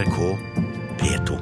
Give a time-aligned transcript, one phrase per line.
[0.00, 0.18] NRK
[0.98, 1.38] P2.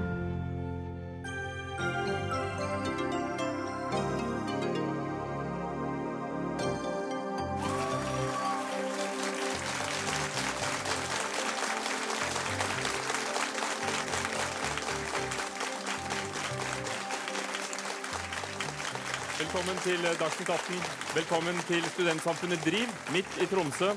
[19.38, 20.74] Velkommen til Dagsnytt 18.
[21.14, 23.94] Velkommen til Studentsamfunnet Driv, midt i Tromsø.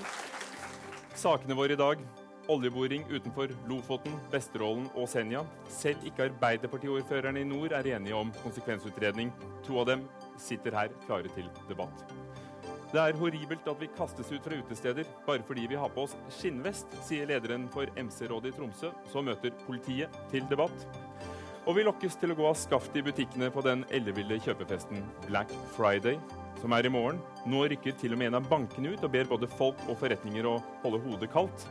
[1.16, 5.44] Sakene våre i dag oljeboring utenfor Lofoten, Vesterålen og Senja.
[5.70, 9.34] Selv ikke Arbeiderpartiordførerne i nord er enige om konsekvensutredning.
[9.68, 10.08] To av dem
[10.42, 12.06] sitter her klare til debatt.
[12.92, 16.18] Det er horribelt at vi kastes ut fra utesteder bare fordi vi har på oss
[16.36, 20.88] skinnvest, sier lederen for MC-rådet i Tromsø, som møter politiet til debatt.
[21.70, 25.54] Og vi lokkes til å gå av skaftet i butikkene på den elleville kjøpefesten Black
[25.76, 26.18] Friday,
[26.60, 27.22] som er i morgen.
[27.48, 30.50] Nå rykker til og med en av bankene ut og ber både folk og forretninger
[30.50, 31.68] å holde hodet kaldt.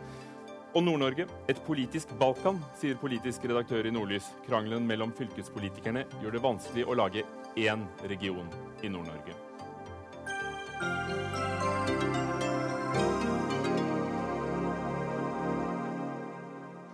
[0.71, 4.29] Og Nord-Norge, et politisk Balkan, sier politisk redaktør i Nordlys.
[4.45, 7.25] Krangelen mellom fylkespolitikerne gjør det vanskelig å lage
[7.59, 8.47] én region
[8.87, 9.35] i Nord-Norge.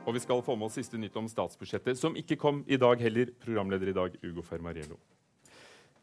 [0.07, 2.97] Og vi skal få med oss siste nytt om statsbudsjettet, som ikke kom i dag
[3.05, 3.37] heller.
[3.45, 4.97] Programleder i dag, Ugo Fermariello.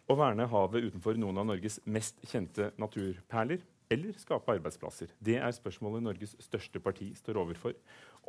[0.06, 5.12] Å verne havet utenfor noen av Norges mest kjente naturperler, eller skape arbeidsplasser?
[5.20, 7.76] Det er spørsmålet Norges største parti står overfor.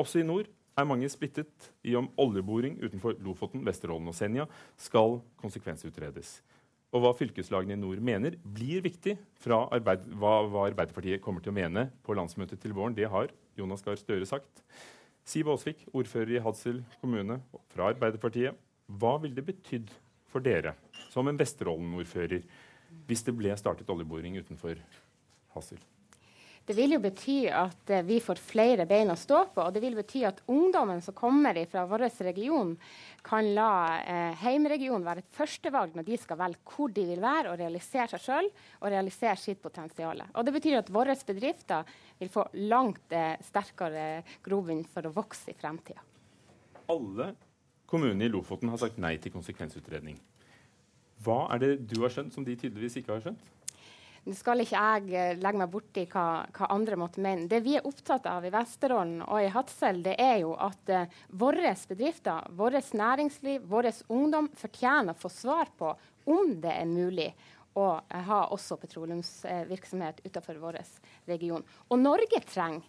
[0.00, 4.48] Også i nord er mange splittet i om oljeboring utenfor Lofoten, Vesterålen og Senja
[4.80, 6.40] skal konsekvensutredes.
[6.94, 11.50] Og hva fylkeslagene i nord mener, blir viktig fra arbeid, hva, hva Arbeiderpartiet kommer til
[11.50, 12.94] å mene på landsmøtet til våren.
[12.94, 14.62] Det har Jonas Gahr Støre sagt.
[15.26, 17.40] Siv Aasvik, ordfører i Hadsel kommune
[17.72, 18.54] fra Arbeiderpartiet.
[18.86, 19.90] Hva ville det betydd
[20.30, 20.74] for dere
[21.10, 22.44] som en Vesterålen-ordfører
[23.08, 24.78] hvis det ble startet oljeboring utenfor
[25.54, 25.82] Hadsel?
[26.64, 29.66] Det vil jo bety at eh, vi får flere bein å stå på.
[29.66, 32.72] Og det vil bety at ungdommen som kommer fra vår region,
[33.24, 37.52] kan la eh, heimregionen være et førstevalg når de skal velge hvor de vil være
[37.52, 38.48] og realisere seg sjøl
[38.80, 40.24] og realisere sitt potensial.
[40.32, 41.84] Og det betyr at våre bedrifter
[42.20, 46.00] vil få langt eh, sterkere grobunn for å vokse i fremtida.
[46.88, 47.34] Alle
[47.88, 50.16] kommunene i Lofoten har sagt nei til konsekvensutredning.
[51.24, 53.52] Hva er det du har skjønt som de tydeligvis ikke har skjønt?
[54.24, 57.44] Nå skal ikke jeg eh, legge meg borti hva, hva andre måtte mene.
[57.50, 61.18] Det vi er opptatt av i Vesterålen og i Hadsel, det er jo at uh,
[61.28, 65.92] våre bedrifter, vårt næringsliv, vår ungdom fortjener å få svar på
[66.32, 67.28] om det er mulig
[67.76, 70.80] å uh, ha også petroleumsvirksomhet uh, utenfor vår
[71.28, 71.68] region.
[71.92, 72.88] Og Norge trenger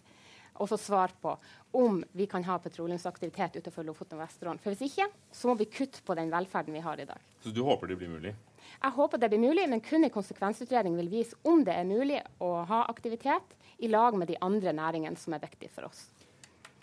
[0.56, 1.36] å få svar på
[1.76, 4.60] om vi kan ha petroleumsaktivitet utenfor Lofoten og Vesterålen.
[4.64, 7.20] For hvis ikke, så må vi kutte på den velferden vi har i dag.
[7.44, 8.32] Så du håper det blir mulig?
[8.82, 12.20] Jeg håper det blir mulig, men kun en konsekvensutredning vil vise om det er mulig
[12.42, 16.06] å ha aktivitet i lag med de andre næringene som er viktige for oss.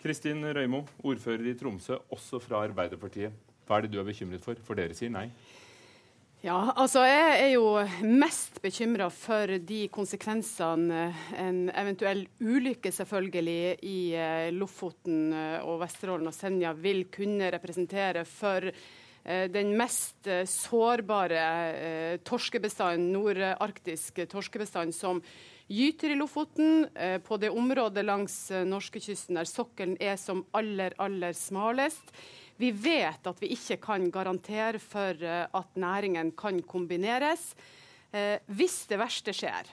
[0.04, 3.32] Kristin Røymo, ordfører i Tromsø, også fra Arbeiderpartiet.
[3.64, 4.58] Hva er det du er bekymret for?
[4.66, 5.30] For dere sier nei.
[6.44, 7.68] Ja, altså Jeg er jo
[8.04, 11.06] mest bekymra for de konsekvensene
[11.40, 18.26] en eventuell ulykke selvfølgelig i eh, Lofoten eh, og Vesterålen og Senja vil kunne representere
[18.28, 18.68] for
[19.24, 25.22] den mest eh, sårbare eh, torskebestanden, nordarktisk torskebestand, som
[25.72, 26.84] gyter i Lofoten,
[27.24, 32.12] på det området langs norskekysten der sokkelen er som aller, aller smalest.
[32.60, 37.56] Vi vet at vi ikke kan garantere for at næringen kan kombineres.
[38.44, 39.64] Hvis det verste skjer,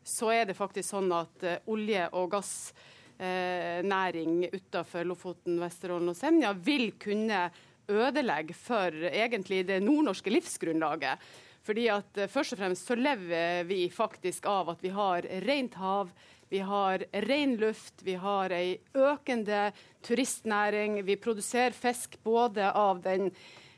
[0.00, 6.96] så er det faktisk sånn at olje- og gassnæring utenfor Lofoten, Vesterålen og Senja vil
[6.96, 7.52] kunne
[7.88, 11.28] ødelegger for egentlig det nordnorske livsgrunnlaget.
[11.68, 15.78] Fordi at eh, Først og fremst så lever vi faktisk av at vi har rent
[15.80, 16.10] hav,
[16.48, 19.68] vi har ren luft, vi har ei økende
[20.02, 21.02] turistnæring.
[21.04, 23.28] Vi produserer fisk både av den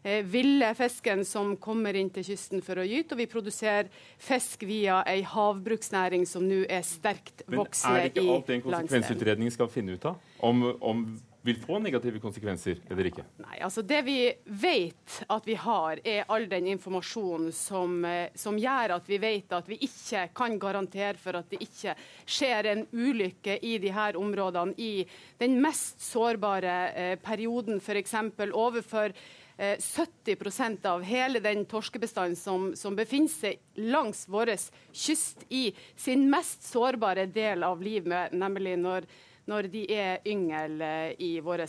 [0.04, 3.90] eh, ville fisken som kommer inn til kysten for å gyte, og vi produserer
[4.22, 8.06] fisk via ei havbruksnæring som nå er sterkt voksende i landsdelen.
[8.06, 10.22] Men er det ikke alt det en konsekvensutredning skal finne ut av?
[10.46, 11.04] Om, om
[11.42, 13.24] vil få negative konsekvenser eller ikke?
[13.40, 18.58] Nei, altså Det vi vet at vi har, er all den informasjonen som, eh, som,
[18.60, 21.96] gjør at vi vet at vi ikke kan garantere for at det ikke
[22.28, 25.06] skjer en ulykke i de her områdene i
[25.40, 28.14] den mest sårbare eh, perioden, f.eks.
[28.52, 29.16] overfor
[29.60, 34.54] 70 eh, av hele den torskebestanden som, som, befinner seg langs vår
[34.92, 39.08] kyst i sin mest sårbare del av livet, nemlig når
[39.50, 40.78] når de er yngel
[41.18, 41.66] i våre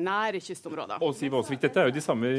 [0.00, 1.02] nære kystområder.
[1.02, 2.30] Og Siv Aasvik, Dette er jo de samme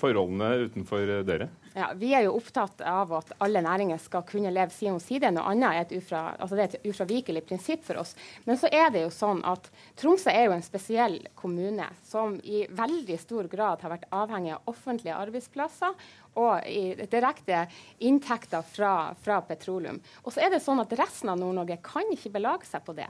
[0.00, 1.48] forholdene utenfor dere?
[1.74, 5.30] Ja, Vi er jo opptatt av at alle næringer skal kunne leve side om side.
[5.34, 8.14] Noe annet er et, ufra, altså det er et ufravikelig prinsipp for oss.
[8.48, 9.70] Men så er det jo sånn at
[10.00, 14.72] Tromsø er jo en spesiell kommune som i veldig stor grad har vært avhengig av
[14.74, 15.94] offentlige arbeidsplasser
[16.40, 16.66] og
[17.10, 17.64] direkte
[18.04, 20.00] inntekter fra, fra, petroleum.
[20.24, 23.06] Og så er det sånn at Resten av Nord-Norge kan ikke belage seg på det.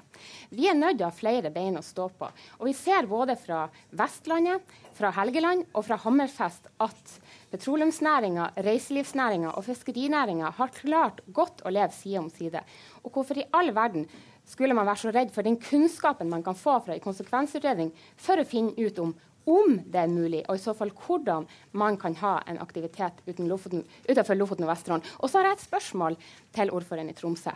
[0.51, 2.31] Vi er nødt til å ha flere bein å stå på.
[2.61, 3.65] Og Vi ser både fra
[3.97, 4.63] Vestlandet,
[4.95, 7.17] fra Helgeland og fra Hammerfest at
[7.51, 12.63] petroleumsnæringa, reiselivsnæringa og fiskerinæringa har klart godt å leve side om side.
[13.03, 14.07] Og hvorfor i all verden
[14.49, 18.41] skulle man være så redd for den kunnskapen man kan få fra en konsekvensutredning for
[18.41, 19.15] å finne ut om
[19.51, 23.49] om det er mulig, og i så fall hvordan man kan ha en aktivitet uten
[23.51, 25.05] Lofoten, utenfor Lofoten og Vesterålen.
[25.21, 26.19] Og så har jeg et spørsmål
[26.55, 27.53] til ordføreren i Tromsø.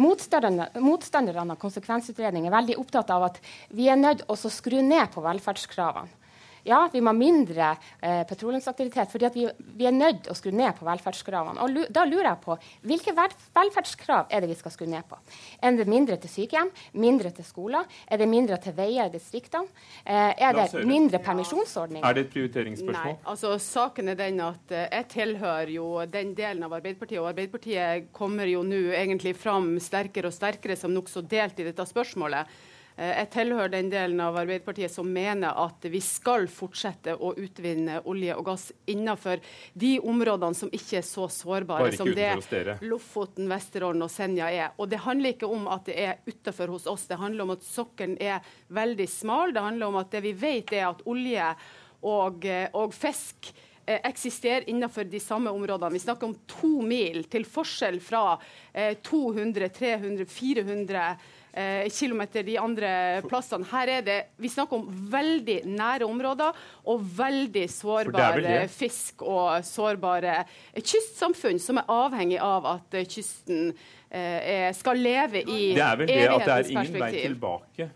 [0.00, 3.42] Motstanderne, av konsekvensutredning er veldig opptatt av at
[3.74, 6.19] vi er nødt til å skru ned på velferdskravene.
[6.66, 7.70] Ja, vi må ha mindre
[8.00, 9.46] eh, petroleumsaktivitet fordi vi,
[9.78, 11.60] vi, er nødt til å skru ned på velferdskravene.
[11.64, 12.56] Og Da lurer jeg på
[12.88, 15.18] hvilke velferdskrav er det vi skal skru ned på?
[15.62, 17.88] Er det mindre til sykehjem, mindre til skoler?
[18.06, 19.70] Er det mindre til veier i distriktene?
[20.04, 22.06] Eh, er det mindre permisjonsordninger?
[22.06, 23.16] Er det et prioriteringsspørsmål?
[23.16, 27.30] Nei, altså Saken er den at eh, jeg tilhører jo den delen av Arbeiderpartiet, og
[27.32, 32.48] Arbeiderpartiet kommer jo nå egentlig fram sterkere og sterkere som nokså delt i dette spørsmålet.
[32.96, 38.00] Eh, jeg tilhører den delen av Arbeiderpartiet som mener at vi skal fortsette å utvinne
[38.10, 39.42] olje og gass innenfor
[39.74, 42.30] de områdene som ikke er så sårbare som det
[42.84, 44.74] Lofoten, Vesterålen og Senja er.
[44.78, 47.66] Og Det handler ikke om at det er utenfor hos oss, det handler om at
[47.66, 49.54] sokkelen er veldig smal.
[49.54, 51.54] Det handler om at det vi vet er at olje
[52.00, 53.50] og, eh, og fisk
[53.86, 55.92] eh, eksisterer innenfor de samme områdene.
[55.92, 58.38] Vi snakker om to mil, til forskjell fra
[58.72, 61.04] eh, 200, 300, 400
[61.52, 62.90] eh, kilometer de andre
[63.28, 63.66] plassene.
[63.70, 66.58] Her er det Vi snakker om veldig nære områder
[66.90, 70.44] og veldig sårbare fisk og sårbare
[70.76, 73.72] kystsamfunn som er avhengig av at kysten
[74.10, 77.90] eh, skal leve i Det er vel det at det er ingen vei tilbake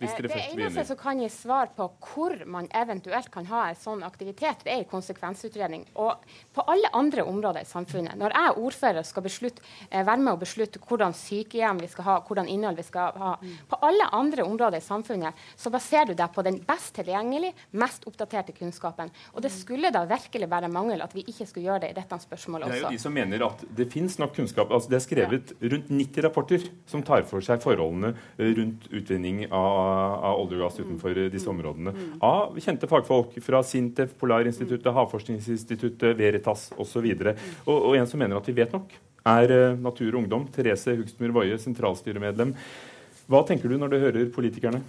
[0.00, 0.56] hvis dere først begynner?
[0.56, 4.64] Det eneste som kan gi svar på hvor man eventuelt kan ha en sånn aktivitet,
[4.64, 5.86] det er en konsekvensutredning.
[6.02, 10.34] Og på alle andre områder i samfunnet, når jeg ordfører skal beslutte, eh, være med
[10.34, 13.32] og beslutte hvordan sykehjem vi skal ha, hvordan innhold vi skal ha,
[13.70, 18.04] på alle andre områder i samfunnet, så baserer du deg på den best tilgjengelige, mest
[18.06, 19.12] oppdaterte kunnskapen.
[19.34, 22.20] Og det skulle da virkelig være mangel at vi ikke skulle gjøre det i dette
[22.26, 22.76] spørsmålet også.
[22.76, 24.70] Det er jo de som mener at det finnes nok kunnskap.
[24.70, 29.85] Altså, det er skrevet rundt 90 rapporter som tar for seg forholdene rundt utvinning av
[29.86, 31.94] av olje og gass utenfor disse områdene.
[32.24, 37.06] Av kjente fagfolk fra Sintef, Polarinstituttet, Havforskningsinstituttet, Veritas osv.
[37.06, 37.32] Og,
[37.66, 38.94] og, og en som mener at vi vet nok,
[39.26, 40.46] er eh, Natur og Ungdom.
[40.54, 42.54] Therese Hugstmyr Woie, sentralstyremedlem.
[43.26, 44.82] Hva tenker du når du hører politikerne?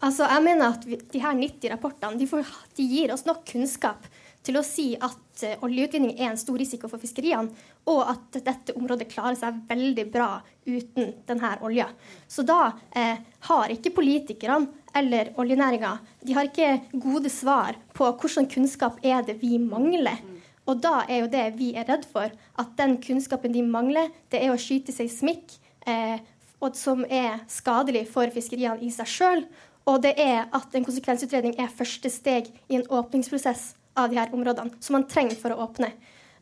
[0.00, 3.44] Altså, jeg mener at vi, de her 90 rapportene de, får, de gir oss nok
[3.48, 4.08] kunnskap
[4.46, 7.52] til å si at uh, oljeutvinning er en stor risiko for fiskeriene,
[7.90, 10.30] og at dette området klarer seg veldig bra
[10.66, 11.88] uten denne olja.
[12.28, 15.94] Så da eh, har ikke politikerne eller oljenæringa
[16.26, 20.20] de har ikke gode svar på hvilken kunnskap er det vi mangler.
[20.68, 24.42] Og da er jo det vi er redd for, at den kunnskapen de mangler, det
[24.44, 25.56] er å skyte seg smikk,
[25.88, 26.20] uh,
[26.60, 29.44] og som er skadelig for fiskeriene i seg sjøl.
[29.88, 34.34] Og det er at en konsekvensutredning er første steg i en åpningsprosess av de her
[34.34, 35.92] områdene som man trenger for å åpne.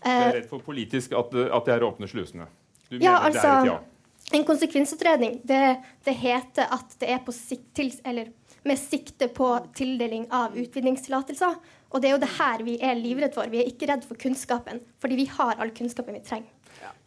[0.02, 2.48] Du er redd for politisk at, at det her åpner slusene?
[2.88, 3.78] Du ja, altså, ja.
[4.32, 5.62] En konsekvensutredning det,
[6.04, 7.90] det, heter at det er sikt, til,
[8.68, 11.56] med sikte på tildeling av utvinningstillatelser.
[11.88, 13.48] Og det er jo det her vi er livredd for.
[13.48, 16.52] Vi er ikke redd for kunnskapen, fordi vi har all kunnskapen vi trenger.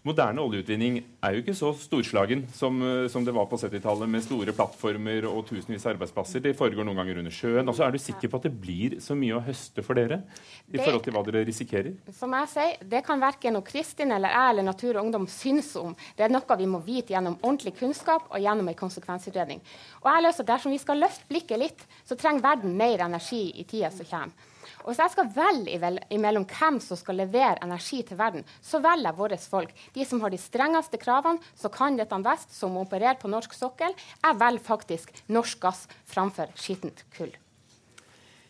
[0.01, 4.23] Moderne oljeutvinning er jo ikke så storslagen som, eh, som det var på 70-tallet, med
[4.25, 6.41] store plattformer og tusenvis av arbeidsplasser.
[6.41, 7.67] Det foregår noen ganger under sjøen.
[7.69, 10.23] Altså, er du sikker på at det blir så mye å høste for dere
[10.71, 11.93] i det, forhold til hva dere risikerer?
[12.17, 15.93] Som jeg sier, Det kan verken Kristin eller jeg eller Natur og Ungdom synes om.
[16.17, 19.61] Det er noe vi må vite gjennom ordentlig kunnskap og gjennom en konsekvensutredning.
[20.01, 23.63] Og jeg løser, Dersom vi skal løfte blikket litt, så trenger verden mer energi i
[23.63, 24.49] tida som kommer.
[24.83, 29.11] Og Hvis jeg skal velge imellom hvem som skal levere energi til verden, så velger
[29.11, 29.75] jeg våre folk.
[29.93, 33.93] De som har de strengeste kravene, som kan dette best, som opererer på norsk sokkel.
[34.23, 37.33] Jeg velger faktisk norsk gass framfor skittent kull.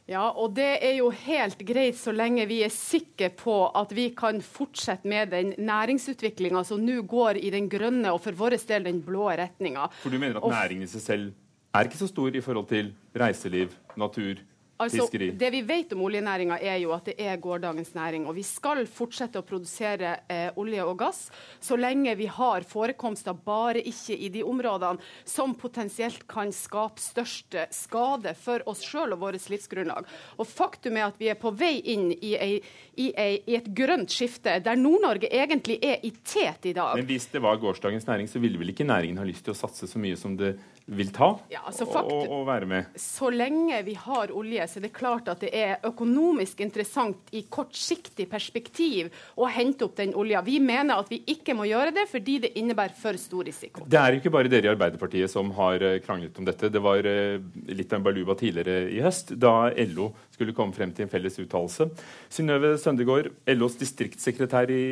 [0.09, 4.09] Ja, og det er jo helt greit så lenge vi er sikre på at vi
[4.17, 8.89] kan fortsette med den næringsutviklinga som nå går i den grønne og for vår del
[8.89, 9.87] den blå retninga.
[10.01, 11.29] For du mener at næringen i seg selv
[11.71, 14.41] er ikke så stor i forhold til reiseliv, natur,
[14.81, 15.31] Altså, fiskeri?
[15.37, 18.27] det vi vet om oljenæringa, er jo at det er gårsdagens næring.
[18.29, 21.23] Og vi skal fortsette å produsere eh, olje og gass
[21.61, 27.67] så lenge vi har forekomster, bare ikke i de områdene som potensielt kan skape største
[27.73, 30.07] skade for oss sjøl og vårt livsgrunnlag.
[30.39, 32.51] Og faktum er at vi er på vei inn i, ei,
[32.95, 36.97] i, ei, i et grønt skifte, der Nord-Norge egentlig er i tet i dag.
[36.99, 39.61] Men hvis det var gårsdagens næring, så ville vel ikke næringen ha lyst til å
[39.61, 40.55] satse så mye som det
[40.91, 42.97] vil ta Ja, altså fakt- og, og være med?
[42.99, 47.45] Så lenge vi har olje, så er det klart at det er økonomisk interessant i
[47.49, 50.43] kortsiktig perspektiv å hente opp den olja.
[50.45, 53.85] Vi mener at vi ikke må gjøre det fordi det innebærer for stor risiko.
[53.87, 56.71] Det er ikke bare dere i Arbeiderpartiet som har eh, kranglet om dette.
[56.71, 57.39] Det var eh,
[57.71, 61.37] litt av en baluba tidligere i høst, da LO skulle komme frem til en felles
[61.41, 61.87] uttalelse.
[62.31, 64.83] Synnøve Søndegård, LOs distriktssekretær i,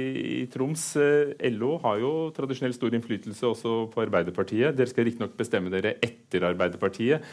[0.43, 0.85] i Troms.
[0.99, 4.77] Eh, LO har jo tradisjonelt stor innflytelse også på Arbeiderpartiet.
[4.77, 7.25] Dere skal riktignok bestemme dere etter Arbeiderpartiet,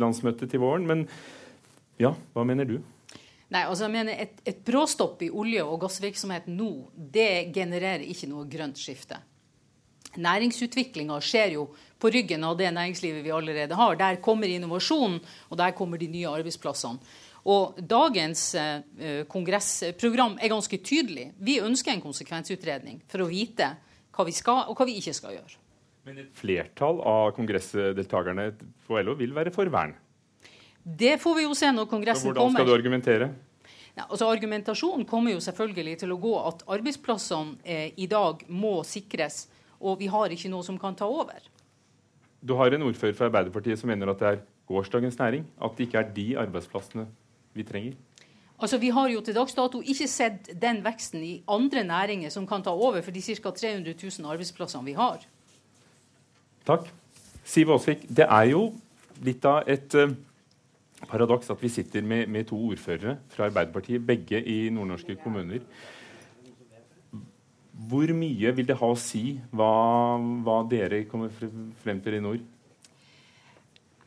[0.00, 0.86] landsmøtet til våren.
[0.88, 1.06] Men
[2.00, 2.78] ja, hva mener du?
[3.54, 8.30] Nei, altså jeg mener Et, et bråstopp i olje- og gassvirksomhet nå, det genererer ikke
[8.30, 9.20] noe grønt skifte.
[10.14, 13.96] Næringsutviklinga skjer jo på ryggen av det næringslivet vi allerede har.
[13.98, 15.20] Der kommer innovasjonen,
[15.50, 17.00] og der kommer de nye arbeidsplassene.
[17.44, 21.32] Og Dagens eh, kongressprogram er ganske tydelig.
[21.36, 23.74] Vi ønsker en konsekvensutredning for å vite
[24.14, 25.60] hva vi skal og hva vi ikke skal gjøre.
[26.04, 28.50] Men et flertall av kongressdeltakerne
[28.84, 29.94] på LO vil være for vern.
[30.84, 32.60] Det får vi jo se når Kongressen Kongressen hvordan kommer.
[32.60, 33.28] skal du argumentere?
[33.94, 38.80] Ja, altså Argumentasjonen kommer jo selvfølgelig til å gå at arbeidsplassene eh, i dag må
[38.84, 39.46] sikres,
[39.80, 41.46] og vi har ikke noe som kan ta over.
[42.44, 45.46] Du har en ordfører fra Arbeiderpartiet som mener at det er gårsdagens næring.
[45.62, 47.06] At det ikke er de arbeidsplassene
[47.56, 47.94] vi trenger.
[48.58, 52.46] Altså Vi har jo til dags dato ikke sett den veksten i andre næringer som
[52.46, 53.50] kan ta over for de ca.
[53.50, 55.24] 300 000 arbeidsplassene vi har.
[56.64, 56.86] Takk.
[57.44, 58.70] Siv Aasvik, det er jo
[59.24, 60.14] litt av et uh,
[61.10, 65.60] paradoks at vi sitter med, med to ordførere fra Arbeiderpartiet, begge i nordnorske kommuner.
[67.74, 69.68] Hvor mye vil det ha å si hva,
[70.46, 71.32] hva dere kommer
[71.82, 72.48] frem til i nord?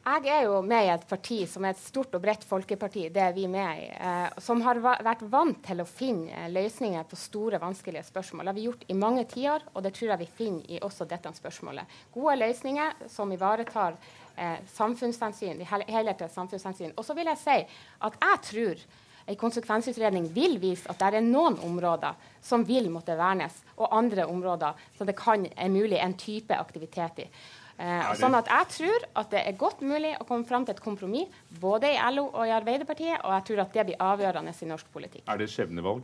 [0.07, 3.19] Jeg er jo med i et parti som er et stort og bredt folkeparti, det
[3.19, 7.03] er vi med i, eh, som har va vært vant til å finne eh, løsninger
[7.09, 8.45] på store, vanskelige spørsmål.
[8.45, 11.09] Det har vi gjort i mange tiår, og det tror jeg vi finner i også
[11.11, 11.97] dette spørsmålet.
[12.13, 13.99] Gode løsninger som ivaretar
[14.37, 16.95] eh, samfunnshensyn, de hel helhetlige samfunnshensyn.
[16.95, 17.59] Og så vil jeg si
[18.07, 18.87] at jeg tror
[19.27, 24.31] en konsekvensutredning vil vise at det er noen områder som vil måtte vernes, og andre
[24.31, 27.31] områder som det kan, er mulig en type aktivitet i.
[27.77, 30.81] Eh, sånn at Jeg tror at det er godt mulig å komme fram til et
[30.81, 31.29] kompromiss,
[31.61, 34.89] både i LO og i Arbeiderpartiet, og jeg tror at det blir avgjørende i norsk
[34.93, 35.27] politikk.
[35.29, 36.01] Er det skjebnevalg?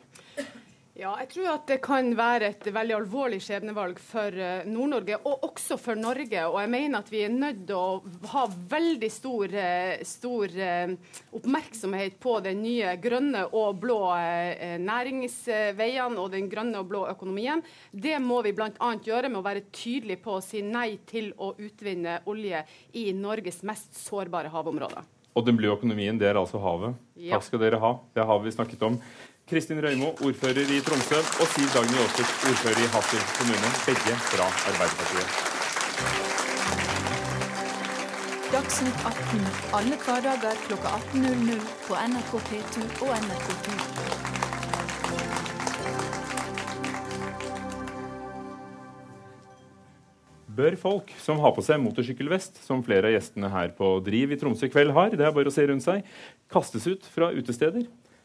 [0.93, 5.47] Ja, jeg tror at det kan være et veldig alvorlig skjebnevalg for eh, Nord-Norge, og
[5.47, 6.43] også for Norge.
[6.45, 10.93] Og jeg mener at vi er nødt til å ha veldig stor, eh, stor eh,
[11.33, 13.97] oppmerksomhet på den nye grønne og blå
[14.83, 17.65] næringsveiene og den grønne og blå økonomien.
[17.89, 18.93] Det må vi bl.a.
[18.93, 22.61] gjøre med å være tydelige på å si nei til å utvinne olje
[23.01, 25.09] i Norges mest sårbare havområder.
[25.33, 26.97] Og den blå økonomien, det er altså havet.
[27.17, 27.33] Ja.
[27.39, 27.95] Takk skal dere ha.
[28.13, 28.99] Det havet vi snakket om.
[29.49, 33.69] Kristin Røymo, ordfører i Tromsø, og Siv Dagny Aasvik, ordfører i Hadsel kommune.
[33.87, 35.27] Begge fra Arbeiderpartiet.
[38.53, 39.43] Dagsnytt 18
[39.79, 43.67] alle hverdager kl 18.00 på NRK P2 og NRK2.
[50.53, 54.39] Bør folk som har på seg motorsykkelvest, som flere av gjestene her på Driv i
[54.39, 56.07] Tromsø i kveld har, det er bare å se rundt seg,
[56.53, 57.83] kastes ut fra utesteder?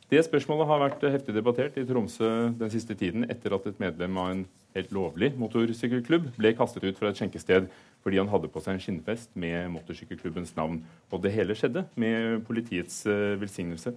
[0.08, 4.16] Det spørsmålet har vært heftig debattert i Tromsø den siste tiden etter at et medlem
[4.16, 7.66] av en helt lovlig motorsykkelklubb ble kastet ut fra et skjenkested
[8.06, 10.80] fordi han hadde på seg en skinnvest med motorsykkelklubbens navn.
[11.12, 13.92] Og det hele skjedde med politiets eh, velsignelse.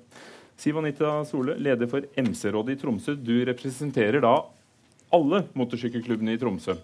[0.60, 3.16] Siv Anita Sole, leder for MC-rådet i Tromsø.
[3.16, 4.36] Du representerer da
[5.16, 6.76] alle motorsykkelklubbene i Tromsø.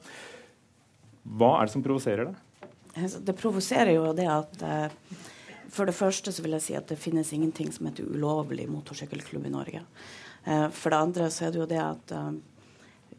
[1.28, 2.70] Hva er det som provoserer deg?
[2.96, 4.96] Altså, Det provoserer jo det at eh,
[5.74, 9.48] For det første så vil jeg si at det finnes ingenting som heter ulovlig motorsykkelklubb
[9.50, 9.82] i Norge.
[10.48, 12.30] Eh, for det andre så er det jo det at eh,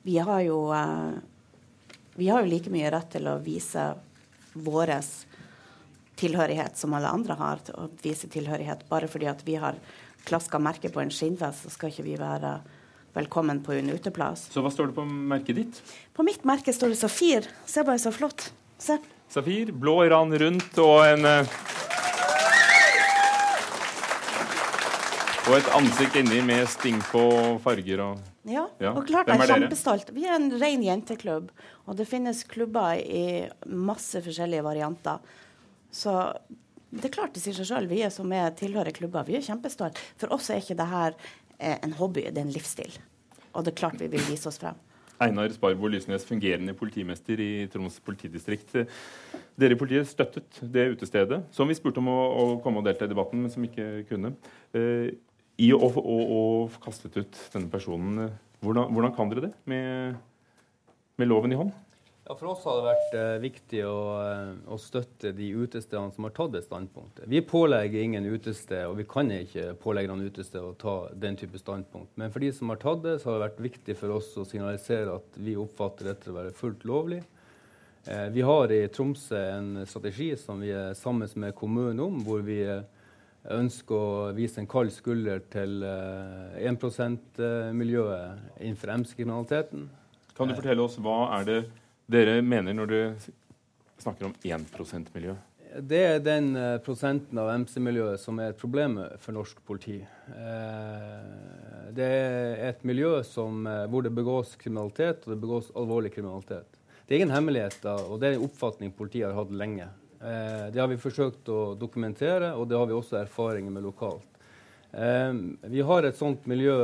[0.07, 1.19] vi har jo eh,
[2.19, 3.83] Vi har jo like mye rett til å vise
[4.55, 4.91] vår
[6.19, 7.61] tilhørighet som alle andre har.
[7.63, 9.79] til Å vise tilhørighet Bare fordi at vi har
[10.25, 12.59] klaska merke på en skinnvest, så skal ikke vi være
[13.15, 14.49] velkommen på en uteplass.
[14.53, 15.79] Så hva står det på merket ditt?
[16.13, 17.47] På mitt merke står det Safir.
[17.65, 18.51] Se bare så flott.
[18.79, 18.99] Se.
[19.31, 21.25] Safir, blå iran rundt og en
[25.49, 27.23] Og et ansikt inni med sting på
[27.65, 28.93] farger og Ja, Ja.
[28.93, 30.11] og klart jeg er kjempestolt.
[30.13, 31.51] Vi er en ren jenteklubb,
[31.87, 35.19] og det finnes klubber i masse forskjellige varianter.
[35.91, 36.35] Så
[36.91, 37.87] Det er klart det sier seg sjøl.
[37.87, 39.99] Vi er som er tilhører klubber, vi er kjempestolte.
[40.17, 41.13] For oss er ikke det her
[41.61, 42.91] eh, en hobby, det er en livsstil.
[43.55, 44.75] Og det er klart vi vil vise oss frem.
[45.21, 48.73] Einar Sparbo Lysnes, fungerende politimester i Troms politidistrikt.
[49.59, 53.05] Dere i politiet støttet det utestedet, som vi spurte om å, å komme og delta
[53.05, 54.33] i debatten, men som ikke kunne.
[54.73, 55.13] Eh,
[55.59, 56.43] I å, å, å
[56.83, 58.31] kastet ut denne personen.
[58.63, 60.19] Hvordan, hvordan kan dere det med,
[61.19, 61.75] med loven i hånd?
[62.29, 66.27] Ja, For oss har det vært eh, viktig å, eh, å, støtte de utestedene som
[66.27, 67.25] har tatt det standpunktet.
[67.31, 71.57] Vi pålegger ingen utested, og vi kan ikke pålegge noen utested å ta den type
[71.57, 72.13] standpunkt.
[72.21, 74.45] Men for de som har tatt det, så har det vært viktig for oss å
[74.45, 77.23] signalisere at vi oppfatter dette å være fullt lovlig.
[78.05, 82.45] Eh, vi har i Tromsø en strategi som vi er sammen med kommunen om, hvor
[82.45, 82.85] vi eh,
[83.47, 89.89] ønsker å vise en kald skulder til eh, 1 %-miljøet innenfor MC-kriminaliteten.
[90.37, 91.59] Kan du fortelle oss hva er det
[92.11, 93.13] dere mener når dere
[93.99, 95.37] snakker om 1 %-miljø?
[95.85, 99.99] Det er den uh, prosenten av MC-miljøet som er et problem for norsk politi.
[100.33, 106.79] Uh, det er et miljø som, hvor det begås kriminalitet, og det begås alvorlig kriminalitet.
[107.05, 109.87] Det er ingen hemmeligheter, og det er en oppfatning politiet har hatt lenge.
[110.19, 114.27] Det har vi forsøkt å dokumentere, og det har vi også erfaringer med lokalt.
[115.63, 116.75] vi har et sånt miljø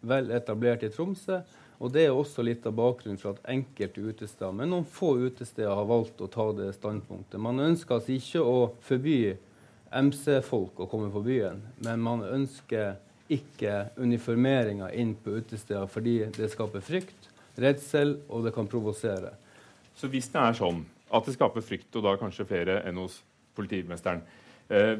[0.00, 1.42] vel etablert i Tromsø.
[1.82, 5.74] Og Det er også litt av bakgrunnen for at enkelte utesteder, men noen få utesteder,
[5.74, 7.40] har valgt å ta det standpunktet.
[7.42, 9.34] Man ønsker altså ikke å forby
[9.90, 12.94] MC-folk å komme på byen, men man ønsker
[13.32, 19.34] ikke uniformeringa inn på utesteder fordi det skaper frykt, redsel, og det kan provosere.
[19.98, 23.20] Så hvis det er sånn at det skaper frykt, og da kanskje flere enn hos
[23.56, 24.24] politimesteren,
[24.72, 24.96] eh,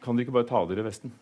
[0.00, 1.12] kan dere ikke bare ta dere vesten?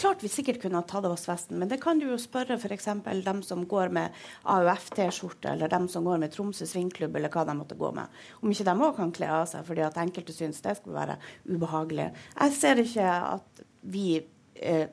[0.00, 2.56] Klart vi sikkert kunne ha tatt av oss vesten, men det kan du jo spørre
[2.56, 2.86] f.eks.
[3.04, 4.14] dem som går med
[4.48, 8.08] AUF-T-skjorte, eller dem som går med Tromsø svingklubb, eller hva de måtte gå med.
[8.40, 11.18] Om ikke de òg kan kle av seg fordi at enkelte syns det skulle være
[11.52, 12.08] ubehagelig.
[12.38, 14.06] Jeg ser ikke at vi
[14.56, 14.88] eh,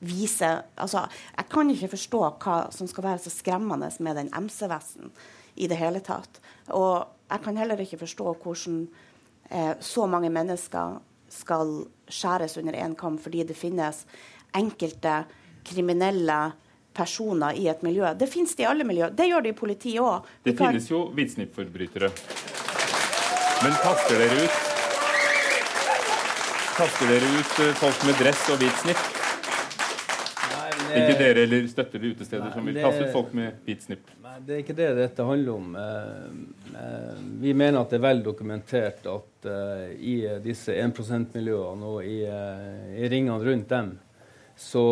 [0.00, 1.04] viser Altså,
[1.36, 5.12] jeg kan ikke forstå hva som skal være så skremmende med den MC-vesten
[5.60, 6.40] i det hele tatt.
[6.72, 8.80] Og jeg kan heller ikke forstå hvordan
[9.50, 10.98] eh, så mange mennesker
[11.30, 14.04] skal skjæres under én kam fordi det finnes
[14.56, 15.24] enkelte
[15.64, 16.40] kriminelle
[16.94, 18.08] personer i et miljø.
[18.18, 19.12] Det finnes det i alle miljøer.
[19.14, 20.26] Det gjør det i politiet òg.
[20.42, 20.72] Det kan...
[20.72, 22.10] finnes jo hvitsnippforbrytere.
[23.60, 24.68] Men kaster dere ut
[26.80, 29.19] Kaster dere ut eh, folk med dress og hvit snipp?
[30.96, 34.12] Ikke dere eller støtter de utesteder Nei, som vil kaste ut folk med hvit snipp?
[34.24, 35.72] Nei, Det er ikke det dette handler om.
[35.80, 39.26] Eh, eh, vi mener at det er vel dokumentert at
[39.96, 40.14] i
[40.44, 43.94] disse 1 %-miljøene og i, i, ringene rundt dem,
[44.52, 44.82] så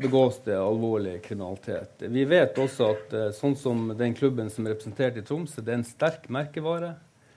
[0.00, 2.06] begås det alvorlig kriminalitet.
[2.08, 5.82] Vi vet også at sånn som den klubben som er representert i Tromsø, det er
[5.82, 6.94] en sterk merkevare.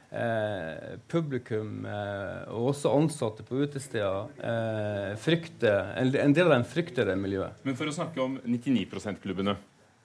[0.09, 7.05] Eh, publikum eh, og også ansatte på utesteder eh, frykter En del av dem frykter
[7.05, 7.59] det miljøet.
[7.61, 9.53] Men for å snakke om 99 %-klubbene,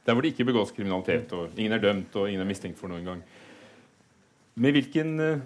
[0.05, 2.93] der hvor det ikke begås kriminalitet, og ingen er dømt og ingen er mistenkt for
[2.93, 3.23] noe engang,
[4.61, 5.41] med hvilken eh,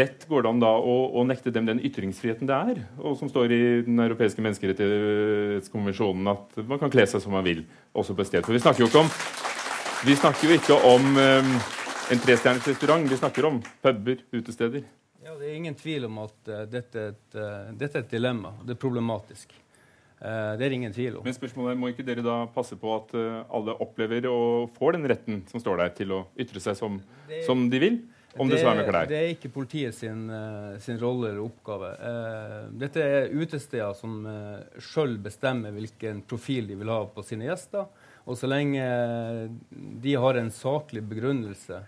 [0.00, 3.28] rett går det an da å, å, nekte dem den ytringsfriheten det er, og som
[3.28, 7.60] står i Den europeiske menneskerettighetskonvensjonen, at man kan kle seg som man vil,
[7.92, 8.48] også på et sted?
[8.48, 9.12] For vi snakker jo ikke om,
[10.08, 11.54] vi snakker jo ikke om um,
[12.12, 13.10] en trestjerners restaurant.
[13.10, 14.82] Vi snakker om puber, utesteder.
[15.24, 18.10] Ja, Det er ingen tvil om at uh, dette, er et, uh, dette, er et,
[18.10, 18.52] dilemma.
[18.66, 19.54] Det er problematisk.
[20.20, 21.24] Uh, det er ingen tvil om.
[21.24, 25.08] Men spørsmålet er, Må ikke dere da passe på at alle opplever og får den
[25.08, 27.96] retten som står der, til å ytre seg som, det, som de vil?
[28.32, 29.08] Om det, det, er med klær.
[29.08, 30.22] Det er ikke politiet sin,
[30.80, 31.90] sin rolle eller oppgave.
[32.80, 37.88] dette er utesteder som uh, sjøl bestemmer hvilken profil de vil ha på sine gjester.
[38.24, 38.84] Og så lenge
[40.00, 41.82] de har en saklig begrunnelse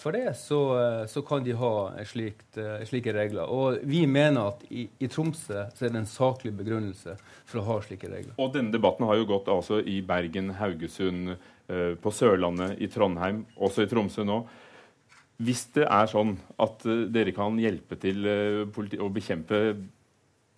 [0.00, 1.72] for det, så, eh, så, kan de ha
[2.04, 3.48] slikt, eh, slike regler.
[3.48, 7.14] Og vi mener at i, i, Tromsø så er det en saklig begrunnelse
[7.48, 8.34] for å ha slike regler.
[8.36, 11.36] Og denne debatten har jo gått altså i Bergen, Haugesund,
[11.70, 14.40] på Sørlandet, i Trondheim, også i Tromsø nå.
[15.38, 16.82] Hvis det er sånn at
[17.14, 19.60] dere kan hjelpe til å bekjempe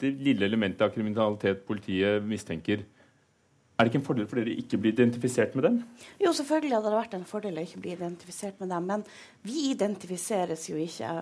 [0.00, 2.86] det lille elementet av kriminalitet politiet mistenker,
[3.82, 5.78] er det ikke en fordel for dere ikke bli identifisert med dem?
[6.22, 8.90] Jo, selvfølgelig hadde det vært en fordel å ikke bli identifisert med dem.
[8.92, 9.06] Men
[9.42, 11.16] vi identifiseres jo ikke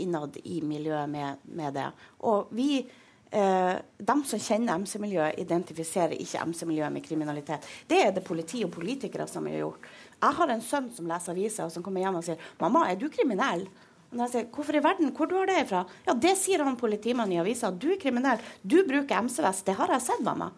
[0.00, 1.86] innad i miljøet med, med det.
[2.26, 7.68] Og vi eh, de som kjenner MC-miljøet, identifiserer ikke MC-miljøet med kriminalitet.
[7.90, 9.86] Det er det politi og politikere som har gjort.
[10.20, 12.98] Jeg har en sønn som leser aviser, og som kommer hjem og sier 'Mamma, er
[12.98, 13.68] du kriminell?'
[14.10, 15.12] Og jeg sier, Hvorfor i verden?
[15.14, 15.84] Hvor du har det ifra?
[16.06, 17.70] Ja, Det sier han politimannen i avisa.
[17.70, 18.40] Du er kriminell.
[18.66, 19.64] Du bruker MC-vest.
[19.64, 20.50] Det har jeg sett, mamma.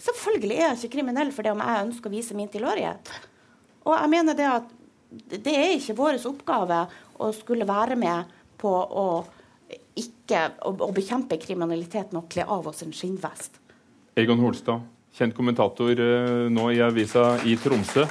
[0.00, 3.12] Selvfølgelig er jeg ikke kriminell for det om jeg ønsker å vise min tilhørighet.
[3.86, 4.74] Og jeg mener det at
[5.30, 6.82] det er ikke vår oppgave
[7.22, 9.06] å skulle være med på å
[9.96, 13.56] ikke å, å bekjempe kriminalitet med å kle av oss en skinnvest.
[14.18, 14.84] Egon Holstad,
[15.16, 18.04] kjent kommentator eh, nå i avisa i Tromsø.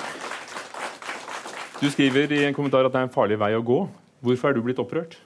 [1.82, 3.80] Du skriver i en kommentar at det er en farlig vei å gå.
[4.26, 5.18] Hvorfor er du blitt opprørt?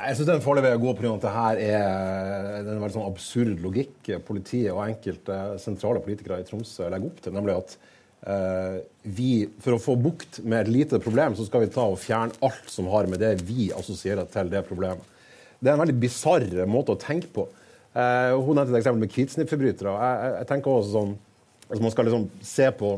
[0.00, 1.10] Nei, jeg en farlig vei å gå pga.
[1.12, 6.46] at det her er en veldig sånn absurd logikk politiet og enkelte sentrale politikere i
[6.48, 7.34] Tromsø legger opp til.
[7.36, 7.74] nemlig at
[8.24, 11.98] eh, vi, For å få bukt med et lite problem, så skal vi ta og
[12.00, 15.04] fjerne alt som har med det vi assosierer til det problemet.
[15.60, 17.44] Det er en veldig bisarr måte å tenke på.
[17.92, 19.98] Eh, hun nevnte et eksempel med hvitsnippforbrytere.
[20.00, 21.14] Jeg, jeg, jeg, tenker også sånn,
[21.68, 22.94] altså Man skal liksom se på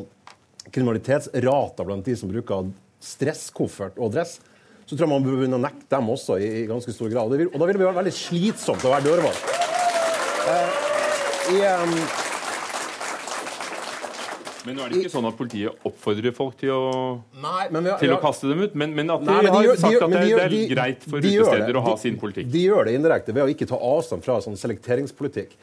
[0.70, 2.70] kriminalitetsrater blant de som bruker
[3.02, 4.38] stresskoffert og dress
[4.86, 7.30] så tror jeg man bør begynne å nekte dem også i, i ganske stor grad.
[7.30, 9.44] Og, vil, og, da vil det bli veldig slitsomt å være dørvakt.
[10.42, 10.80] Eh,
[11.82, 11.92] um...
[14.66, 16.88] men nå er det ikke sånn at politiet oppfordrer folk til å,
[17.42, 19.78] Nei, har, til å kaste dem ut, men, men at de, Nei, men de har
[19.84, 22.50] sagt at det, det, er greit for utesteder å ha sin politikk.
[22.50, 25.54] De, gjør det indirekte ved å ikke ta avstand fra sånn selekteringspolitikk.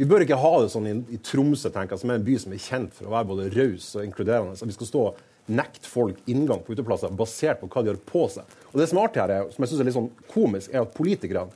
[0.00, 2.38] Vi bør ikke ha det sånn i, i Tromsø, tenker jeg, som er en by
[2.40, 4.56] som er kjent for å være både raus og inkluderende.
[4.56, 5.04] Så vi skal stå
[5.50, 8.58] nekte folk inngang på uteplasser basert på hva de har på seg.
[8.72, 10.84] Og Det som er artig her, er, som jeg synes er litt sånn komisk, er
[10.84, 11.50] at politikerne,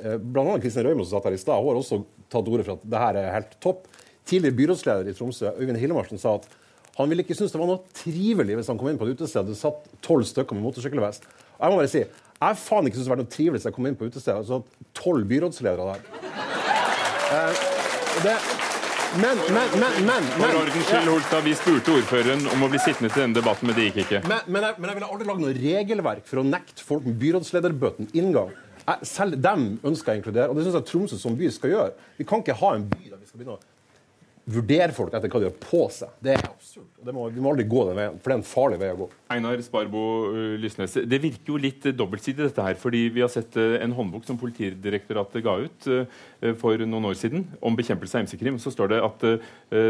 [0.00, 0.56] eh, bl.a.
[0.62, 3.02] Kristin Røymo som satt her i stad, har også tatt til orde for at det
[3.04, 3.84] her er helt topp.
[4.28, 6.48] Tidligere byrådsleder i Tromsø, Øyvind Hillemarsen, sa at
[6.98, 9.44] han ville ikke synes det var noe trivelig hvis han kom inn på et utested
[9.44, 11.28] og det satt tolv stykker med motorsykkelvest.
[11.28, 13.86] Jeg må bare si, jeg faen ikke synes det var noe trivelig hvis jeg kom
[13.86, 16.02] inn på utestedet og satt tolv byrådsledere der.
[17.28, 17.62] Eh,
[18.24, 18.34] det,
[19.16, 23.08] men, men, men, men, For ordens skyld, Holstad, vi spurte ordføreren om å bli sittende
[23.14, 24.20] til denne debatten, men det gikk ikke.
[24.28, 27.16] Men, men, jeg, men jeg ville aldri lage noe regelverk for å nekte folk med
[27.22, 28.52] byrådslederbøten inngang.
[28.82, 31.72] Jeg, selv dem ønsker jeg å inkludere, og det syns jeg Tromsø som by skal
[31.72, 32.06] gjøre.
[32.20, 33.77] Vi kan ikke ha en by der vi skal begynne å
[34.48, 36.12] vurdere folk etter hva de har på seg.
[36.24, 36.86] Det er absurd.
[37.04, 38.98] Det må, vi må aldri gå den veien, for det er en farlig vei å
[39.02, 39.08] gå.
[39.34, 42.78] Einar Sparbo uh, Lysnes, det virker jo litt dobbeltsidig dette her.
[42.80, 45.88] fordi vi har sett uh, en håndbok som Politidirektoratet ga ut
[46.60, 48.58] for noen år siden om bekjempelse av MC-krim.
[48.62, 49.24] Så står det at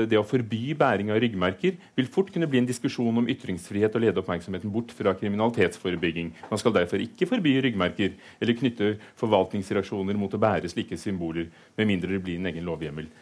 [0.08, 4.04] det å forby bæring av ryggmerker vil fort kunne bli en diskusjon om ytringsfrihet og
[4.06, 6.32] lede oppmerksomheten bort fra kriminalitetsforebygging.
[6.48, 11.92] Man skal derfor ikke forby ryggmerker eller knytte forvaltningsreaksjoner mot å bære slike symboler, med
[11.92, 13.12] mindre det blir en egen lovhjemmel.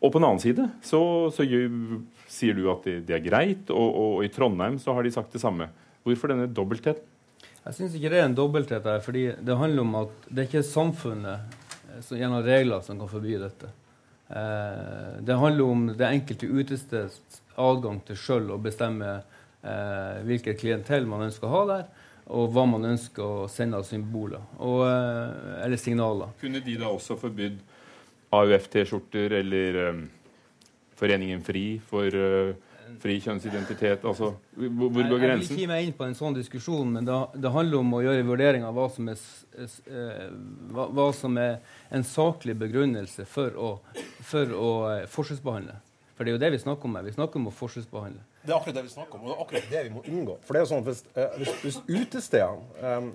[0.00, 1.00] Og på den annen side så,
[1.34, 5.04] så sier du at det, det er greit, og, og, og, i Trondheim så har
[5.04, 5.68] de sagt det samme.
[6.06, 7.04] Hvorfor denne dobbeltheten?
[7.60, 10.48] Jeg syns ikke det er en dobbelthet her, fordi det handler om at det er
[10.48, 11.58] ikke samfunnet
[11.90, 13.68] eh, som, gjennom regler som kan forby dette.
[14.32, 21.08] Eh, det handler om det enkelte utesteds adgang til sjøl å bestemme eh, hvilket klientell
[21.10, 21.84] man ønsker å ha der,
[22.30, 26.32] og hva man ønsker å sende av symboler og, eh, eller signaler.
[26.40, 27.58] Kunne de da også forbydd
[28.30, 30.02] AUF-T-skjorter eller um,
[31.00, 32.52] Foreningen FRI for uh,
[33.00, 34.04] fri kjønnsidentitet?
[34.04, 35.26] Altså, hvor, hvor går grensen?
[35.26, 37.94] Jeg vil ikke gi meg inn på en sånn diskusjon, men det, det handler om
[37.96, 39.22] å gjøre vurdering av hva som, er,
[39.58, 40.26] uh,
[40.76, 43.70] hva, hva som er, en saklig begrunnelse for å,
[44.26, 45.78] for å uh, forskjellsbehandle.
[46.14, 47.08] For det er jo det vi snakker om her.
[47.08, 48.26] Vi snakker om å forskjellsbehandle.
[48.44, 50.34] Det er akkurat det vi snakker om, og det er akkurat det vi må unngå.
[50.44, 51.00] For det er jo sånn, Hvis,
[51.40, 53.10] hvis, hvis utestedene um,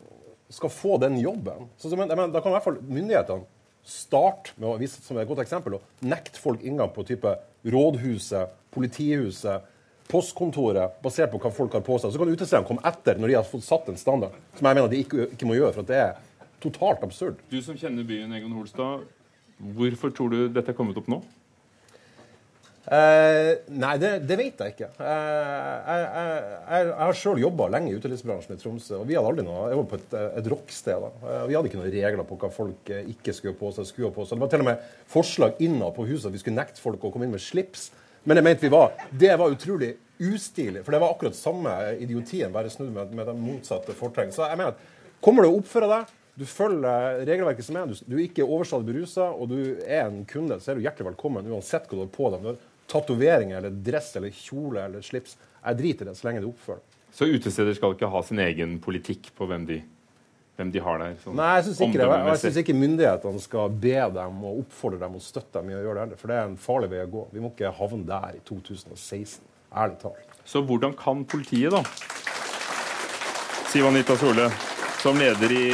[0.49, 3.54] skal få den jobben, så, men, men, da kan i hvert fall myndighetene
[3.85, 7.31] starte med å vise som et godt eksempel, å nekte folk inngang på type
[7.69, 9.71] rådhuset, politihuset,
[10.09, 12.13] postkontoret, basert på hva folk har på seg.
[12.13, 14.91] Så kan utestedene komme etter når de har fått satt en standard, som jeg mener
[14.91, 15.73] de ikke, ikke må gjøre.
[15.77, 16.19] for det er
[16.61, 17.41] totalt absurd.
[17.49, 19.05] Du som kjenner byen, Egon Holstad,
[19.75, 21.21] hvorfor tror du dette er kommet opp nå?
[22.85, 24.89] Eh, nei, det, det, vet jeg ikke.
[25.01, 28.99] Eh, jeg, jeg, jeg, har sjøl jobba lenge i utelivsbransjen i Tromsø.
[28.99, 31.07] og Vi hadde aldri noe, jeg var på et, et rocksted.
[31.17, 33.89] Eh, vi hadde ikke noen regler på hva folk eh, ikke skulle på seg.
[33.89, 34.37] skulle på seg.
[34.37, 37.13] Det var til og med forslag innad på huset at vi skulle nekte folk å
[37.13, 37.89] komme inn med slips.
[38.25, 40.85] Men jeg mente vi var, det var utrolig ustilig.
[40.85, 44.33] For det var akkurat samme idiotien, bare snudd med, med den motsatte fortegn.
[44.33, 47.99] Så jeg mener at kommer du å oppføre deg du følger regelverket som er, du,
[48.11, 51.47] du er ikke overstadig berusa, og du er en kunde, så er du hjertelig velkommen
[51.47, 52.43] uansett hva du har på deg
[52.91, 55.37] tatoveringer eller dress eller kjole eller slips.
[55.61, 56.83] Jeg driter i det så lenge det oppfører.
[57.15, 59.79] Så utesteder skal ikke ha sin egen politikk på hvem de,
[60.59, 61.15] hvem de har der?
[61.23, 62.09] Sånn Nei, jeg syns ikke,
[62.43, 65.95] jeg ikke myndighetene skal be dem og oppfordre dem og støtte dem i å gjøre
[65.95, 66.19] det heller.
[66.19, 67.25] For det er en farlig vei å gå.
[67.31, 69.47] Vi må ikke havne der i 2016.
[69.75, 70.35] Ærlig talt.
[70.45, 71.81] Så hvordan kan politiet, da,
[73.71, 74.45] Siv Anita Solø,
[75.01, 75.65] som leder i,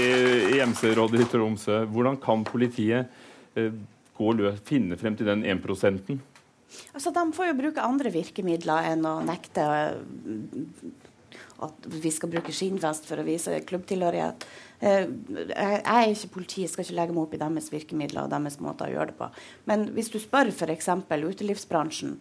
[0.56, 3.12] i MC-rådet i Tromsø, hvordan kan politiet
[3.58, 3.74] eh,
[4.18, 5.62] gå løs, finne frem til den 1
[6.94, 11.00] Altså, De får jo bruke andre virkemidler enn å nekte eh,
[11.62, 14.46] at vi skal bruke skinnvest for å vise klubbtilhørighet.
[14.82, 15.04] Eh,
[15.54, 18.58] jeg er ikke politi, jeg skal ikke legge meg opp i deres virkemidler og deres
[18.64, 19.28] måter å gjøre det på.
[19.70, 20.90] Men hvis du spør f.eks.
[21.12, 22.16] utelivsbransjen,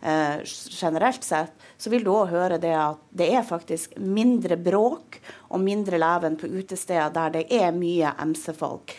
[0.00, 0.38] eh,
[0.70, 5.60] generelt sett, så vil du òg høre det at det er faktisk mindre bråk og
[5.60, 8.96] mindre leven på utesteder der det er mye MC-folk.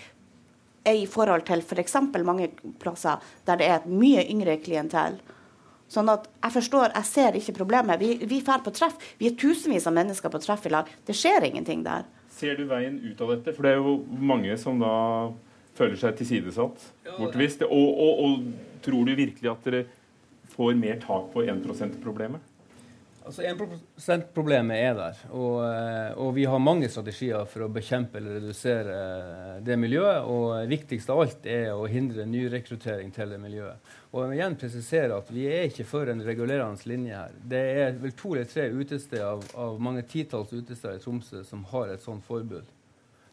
[0.88, 1.97] I forhold til f.eks.
[2.13, 5.19] For mange plasser der det er et mye yngre klientell.
[5.91, 8.00] Sånn at jeg forstår, jeg ser ikke problemet.
[8.00, 8.97] Vi, vi på treff.
[9.19, 10.89] Vi er tusenvis av mennesker på treff i lag.
[11.08, 12.04] Det skjer ingenting der.
[12.38, 13.54] Ser du veien ut av dette?
[13.56, 14.95] For det er jo mange som da
[15.78, 16.84] føler seg tilsidesatt,
[17.17, 17.63] bortvist.
[17.63, 19.86] Og, og, og tror du virkelig at dere
[20.58, 22.57] får mer tak på 1 %-problemet?
[23.28, 23.60] Altså 1
[24.00, 28.94] %-problemet er der, og, eh, og, vi har mange strategier for å bekjempe eller redusere
[28.96, 30.30] eh, det miljøet.
[30.32, 33.92] Og viktigst av alt er å hindre nyrekruttering til det miljøet.
[34.13, 37.36] Og jeg vil igjen presisere at Vi er ikke for en regulerende linje her.
[37.56, 41.68] Det er vel to eller tre utesteder av, av mange titalls utesteder i Tromsø som
[41.74, 42.77] har et sånt forbud.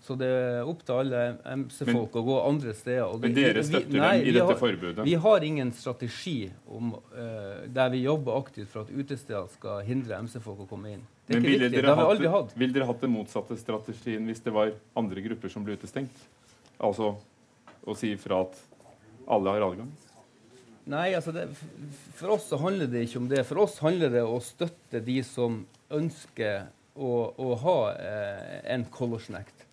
[0.04, 1.20] Så det er opp til alle
[1.62, 3.14] MC-folk å gå andre steder.
[3.22, 5.04] men dere støtter vi, nei, dem i dette har, forbudet?
[5.06, 6.36] Vi har ingen strategi
[6.68, 11.06] om, uh, der vi jobber aktivt for at utesteder skal hindre MC-folk å komme inn.
[11.24, 11.80] Det er men ikke riktig.
[11.80, 12.52] Det har vi aldri hatt.
[12.60, 16.20] Vil dere hatt den motsatte strategien hvis det var andre grupper som ble utestengt?
[16.76, 17.14] Altså
[17.84, 18.60] å si ifra at
[19.24, 19.88] alle har adgang?
[20.90, 21.48] Nei, altså det,
[22.18, 23.40] For oss så handler det ikke om det.
[23.48, 25.62] For oss handler det om å støtte de som
[25.94, 29.63] ønsker å, å ha eh, en color-snack.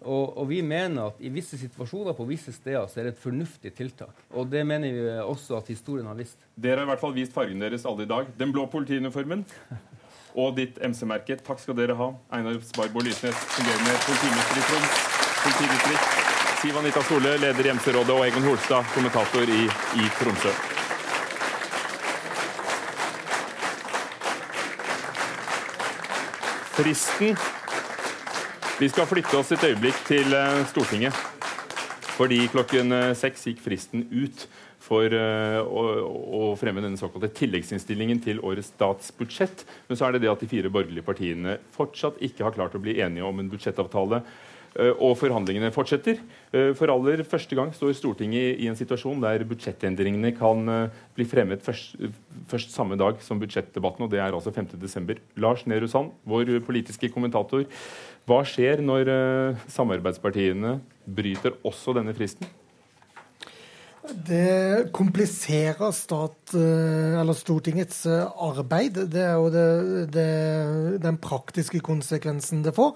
[0.00, 3.20] Og, og, vi mener at i visse situasjoner på visse steder så er det et
[3.20, 4.16] fornuftig tiltak.
[4.32, 6.40] Og det mener vi også at historien har vist.
[6.56, 8.32] Dere har i hvert fall vist fargen deres alle i dag.
[8.40, 9.44] Den blå politiuniformen
[10.40, 11.36] og ditt MC-merke.
[11.44, 12.10] Takk skal dere ha.
[12.32, 14.98] Einar Sparbo Lysnes, fungerende politimester i Troms
[15.44, 16.18] politidistrikt.
[16.60, 19.62] Siv Anita Sole, leder i MC-rådet, og Egon Holstad, kommentator i,
[20.00, 20.52] i Tromsø.
[26.76, 27.36] Fristen
[28.80, 31.16] vi skal flytte oss et øyeblikk til eh, Stortinget.
[32.16, 34.46] Fordi klokken eh, seks gikk fristen ut
[34.80, 35.82] for eh, å,
[36.38, 39.66] å, fremme denne såkalte tilleggsinnstillingen til årets statsbudsjett.
[39.88, 42.80] Men så er det det at de fire borgerlige partiene fortsatt ikke har klart å
[42.80, 44.24] bli enige om en budsjettavtale
[45.02, 46.20] og forhandlingene fortsetter.
[46.78, 50.62] For aller første gang står Stortinget i en situasjon der budsjettendringene kan
[51.16, 51.96] bli fremmet først,
[52.46, 55.18] først samme dag som budsjettdebatten, og det er altså 5.12.
[55.42, 57.66] Lars Nehru Sand, vår politiske kommentator.
[58.28, 59.08] Hva skjer når
[59.72, 62.46] samarbeidspartiene bryter også denne fristen?
[64.00, 68.96] Det kompliserer stat, eh, Stortingets eh, arbeid.
[69.12, 69.66] Det er jo det,
[70.14, 72.94] det, den praktiske konsekvensen det får.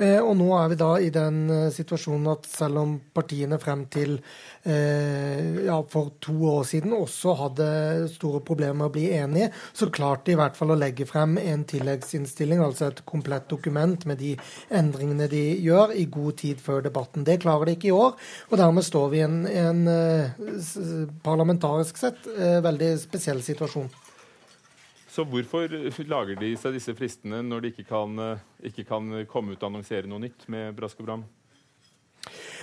[0.00, 4.18] Eh, og nå er vi da i den situasjonen at selv om partiene frem til
[4.66, 7.66] ja, for to år siden også hadde
[8.10, 11.36] store problemer med å bli enige, så klarte de i hvert fall å legge frem
[11.38, 14.32] en tilleggsinnstilling, altså et komplett dokument med de
[14.74, 17.22] endringene de gjør, i god tid før debatten.
[17.22, 18.18] Det klarer de ikke i år,
[18.50, 19.86] og dermed står vi i en, en
[21.24, 23.88] parlamentarisk sett eh, veldig spesiell situasjon.
[25.10, 25.72] Så hvorfor
[26.10, 29.70] lager de seg disse fristene når de ikke kan, eh, ikke kan komme ut og
[29.70, 31.26] annonsere noe nytt med brask og bram?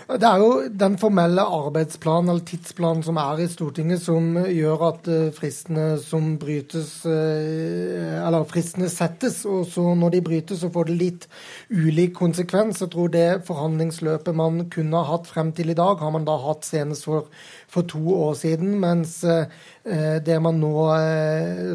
[0.04, 5.08] Det er jo den formelle arbeidsplanen eller tidsplanen som er i Stortinget, som gjør at
[5.08, 10.90] eh, fristene som brytes eh, Eller fristene settes, og så når de brytes, så får
[10.90, 11.28] det litt
[11.72, 12.82] ulik konsekvens.
[12.84, 16.36] Jeg tror det forhandlingsløpet man kunne ha hatt frem til i dag, har man da
[16.50, 17.32] hatt senest for,
[17.72, 18.76] for to år siden.
[18.84, 19.48] Mens eh,
[20.20, 20.74] det man nå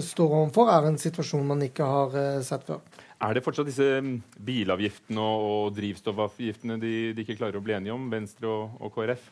[0.04, 2.84] står overfor, er en situasjon man ikke har sett før.
[3.18, 4.14] Er det fortsatt disse mm,
[4.46, 8.94] bilavgiftene og, og drivstoffavgiftene de, de, ikke klarer å bli enige om, Venstre og, og
[8.94, 9.24] KrF?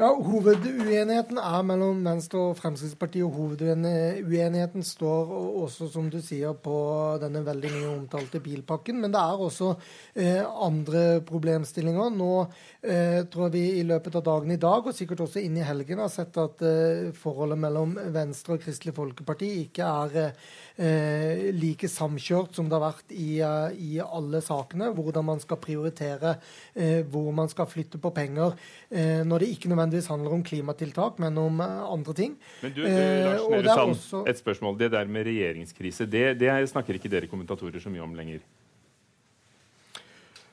[0.00, 3.26] Ja, Hoveduenigheten er mellom Venstre og Fremskrittspartiet.
[3.26, 6.76] og Hoveduenigheten står også, som du sier, på
[7.20, 9.02] denne veldig mye omtalte bilpakken.
[9.02, 9.74] Men det er også
[10.14, 12.14] eh, andre problemstillinger.
[12.16, 12.32] Nå
[12.82, 16.00] eh, tror vi i løpet av dagen i dag, og sikkert også inn i helgen,
[16.02, 22.56] har sett at eh, forholdet mellom Venstre og Kristelig Folkeparti ikke er eh, like samkjørt
[22.56, 24.90] som det har vært i, eh, i, alle sakene.
[24.96, 26.36] Hvordan man skal prioritere,
[27.10, 28.54] hvor man skal flytte på penger
[29.26, 32.36] når det ikke nødvendigvis handler om klimatiltak, men om andre ting.
[32.62, 34.22] Men du, du Lars Nehru Sand, også...
[34.30, 34.78] et spørsmål.
[34.80, 38.42] Det der med regjeringskrise, det, det snakker ikke dere kommentatorer så mye om lenger?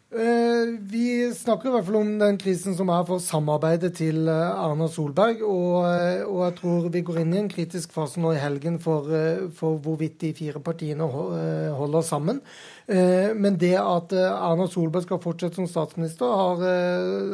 [0.08, 4.54] Uh, vi snakker i hvert fall om den krisen som er for samarbeidet til uh,
[4.64, 5.42] Erna Solberg.
[5.44, 8.78] Og, uh, og, jeg tror vi går inn i en kritisk fase nå i helgen
[8.80, 9.12] for,
[9.58, 12.40] for hvorvidt de fire partiene holder sammen.
[12.88, 16.64] men det at Erna Solberg skal fortsette som statsminister, har,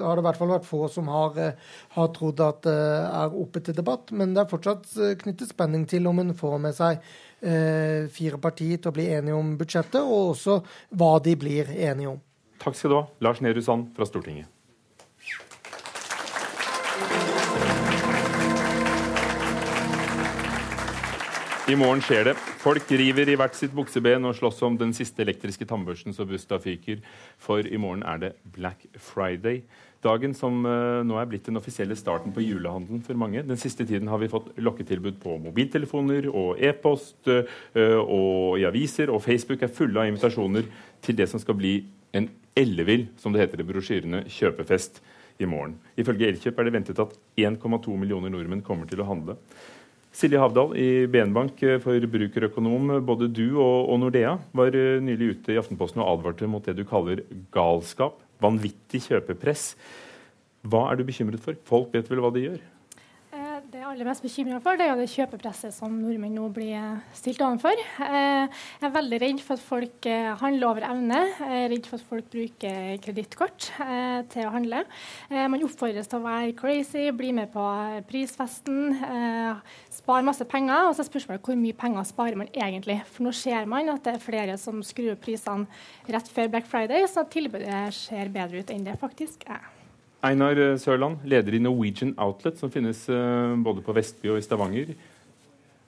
[0.01, 1.37] har det i hvert fall vært få som har,
[1.93, 4.09] har trodd at er oppe til debatt.
[4.09, 4.89] Men det er fortsatt
[5.21, 7.05] knyttet spenning til om hun får med seg
[8.17, 10.61] fire partier til å bli enige om budsjettet, og også
[10.97, 12.21] hva de blir enige om.
[12.63, 14.47] Takk skal du ha, Lars Nehru Sand fra Stortinget.
[21.63, 22.33] I morgen skjer det.
[22.59, 26.59] Folk river i hvert sitt bukseben og slåss om den siste elektriske tannbørsten så busta
[26.59, 27.01] fyker.
[27.39, 29.61] For i morgen er det Black Friday.
[30.03, 33.43] Dagen som uh, nå er blitt den offisielle starten på julehandelen for mange.
[33.47, 37.43] Den siste tiden har vi fått lokketilbud på mobiltelefoner og e-post uh,
[38.03, 40.67] og i aviser, og Facebook er fulle av invitasjoner
[41.03, 41.77] til det som skal bli
[42.15, 42.27] en
[42.59, 45.01] ellevill, som det heter i brosjyrene, kjøpefest
[45.41, 45.77] i morgen.
[45.99, 49.37] Ifølge Elkjøp er det ventet at 1,2 millioner nordmenn kommer til å handle.
[50.13, 52.99] Silje Havdal i BN Bank, eh, forbrukerøkonom.
[53.05, 56.75] Både du og, og Nordea var eh, nylig ute i Aftenposten og advarte mot det
[56.77, 58.19] du kaller galskap.
[58.43, 59.71] Vanvittig kjøpepress.
[60.69, 61.57] Hva er du bekymret for?
[61.65, 62.61] Folk vet vel hva de gjør?
[63.93, 67.43] Er aller mest bekymra for, det er jo det kjøpepresset som nordmenn nå blir stilt
[67.45, 67.77] overfor.
[68.01, 68.47] Eh,
[68.79, 71.19] jeg er veldig redd for at folk eh, handler over evne.
[71.37, 74.79] Jeg er redd for at folk bruker kredittkort eh, til å handle.
[75.29, 77.67] Man oppfordres til å være crazy, bli med på
[78.09, 78.97] prisfesten,
[79.93, 80.89] spare masse penger.
[80.89, 82.97] Og så er spørsmålet hvor mye penger sparer man egentlig.
[83.13, 85.69] For nå ser man at det er flere som skrur opp prisene
[86.09, 89.72] rett før Black Friday, så tilbudet ser bedre ut enn det faktisk er.
[90.23, 94.45] Einar eh, Sørland, leder i Norwegian Outlet, som finnes uh, både på Vestby og i
[94.45, 94.93] Stavanger.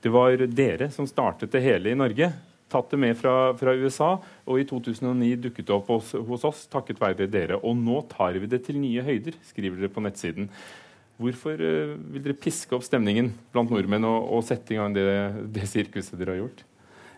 [0.04, 2.28] Det var dere som startet det hele i Norge.
[2.72, 4.10] Tatt det med fra, fra USA,
[4.44, 7.62] og i 2009 dukket det opp hos, hos, oss takket være dere.
[7.64, 10.50] Og nå tar vi det til nye høyder, skriver dere på nettsiden.
[11.22, 15.08] Hvorfor uh, vil dere piske opp stemningen blant nordmenn og, og sette i gang det,
[15.56, 16.66] det sirkuset dere har gjort?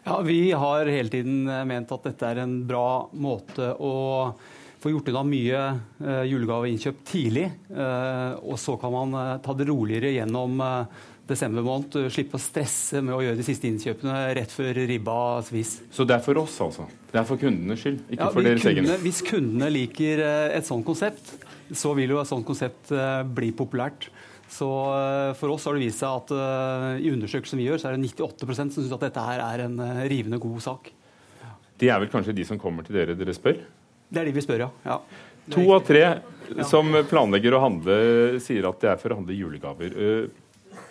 [0.06, 3.96] Ja, Vi har hele tiden ment at dette er en bra måte å
[4.82, 5.60] få gjort unna mye
[6.04, 7.48] uh, julegaveinnkjøp tidlig.
[7.72, 10.62] Uh, og så kan man uh, ta det roligere gjennom
[11.28, 11.98] desember måned.
[12.14, 15.78] Slippe å stresse med å gjøre de siste innkjøpene rett før ribba svis.
[15.92, 16.88] Så det er for oss, altså?
[17.12, 18.88] Det er for kundenes skyld, ikke ja, for deres egen?
[19.04, 20.22] Hvis kundene liker
[20.56, 21.34] et sånt konsept,
[21.76, 22.94] så vil jo et sånt konsept
[23.36, 24.08] bli populært.
[24.48, 24.68] Så
[25.36, 28.48] For oss har det vist seg at i undersøkelsen vi gjør, så er det 98
[28.48, 29.76] som syns at dette her er en
[30.08, 30.88] rivende god sak.
[31.78, 33.60] Det er vel kanskje de som kommer til dere dere spør?
[34.08, 34.70] Det er de vi spør, ja.
[34.88, 34.98] ja.
[35.54, 36.04] To av tre
[36.68, 37.96] som planlegger å handle,
[38.44, 39.96] sier at det er for å handle julegaver.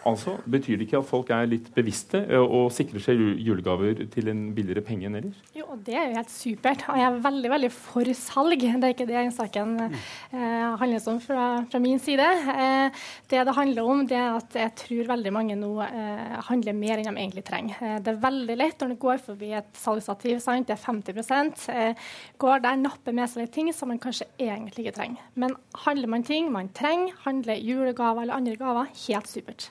[0.07, 4.31] Altså, Betyr det ikke at folk er litt bevisste eh, og sikrer seg julegaver til
[4.31, 5.41] en billigere penge enn ellers?
[5.57, 6.85] Jo, det er jo helt supert.
[6.93, 8.67] Og jeg er veldig veldig for salg.
[8.67, 12.27] Det er ikke det saken eh, handler om fra, fra, min side.
[12.53, 16.77] Eh, det det handler om, det er at jeg tror veldig mange nå eh, handler
[16.77, 17.81] mer enn de egentlig trenger.
[17.81, 20.69] Eh, det er veldig lett når du går forbi et salgsativ, sant?
[20.69, 22.07] det er 50 eh,
[22.43, 25.27] går der, napper med seg litt ting som man kanskje egentlig ikke trenger.
[25.35, 29.71] Men handler man ting man trenger, handler julegaver eller andre gaver, helt supert.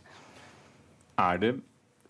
[1.17, 1.53] Er det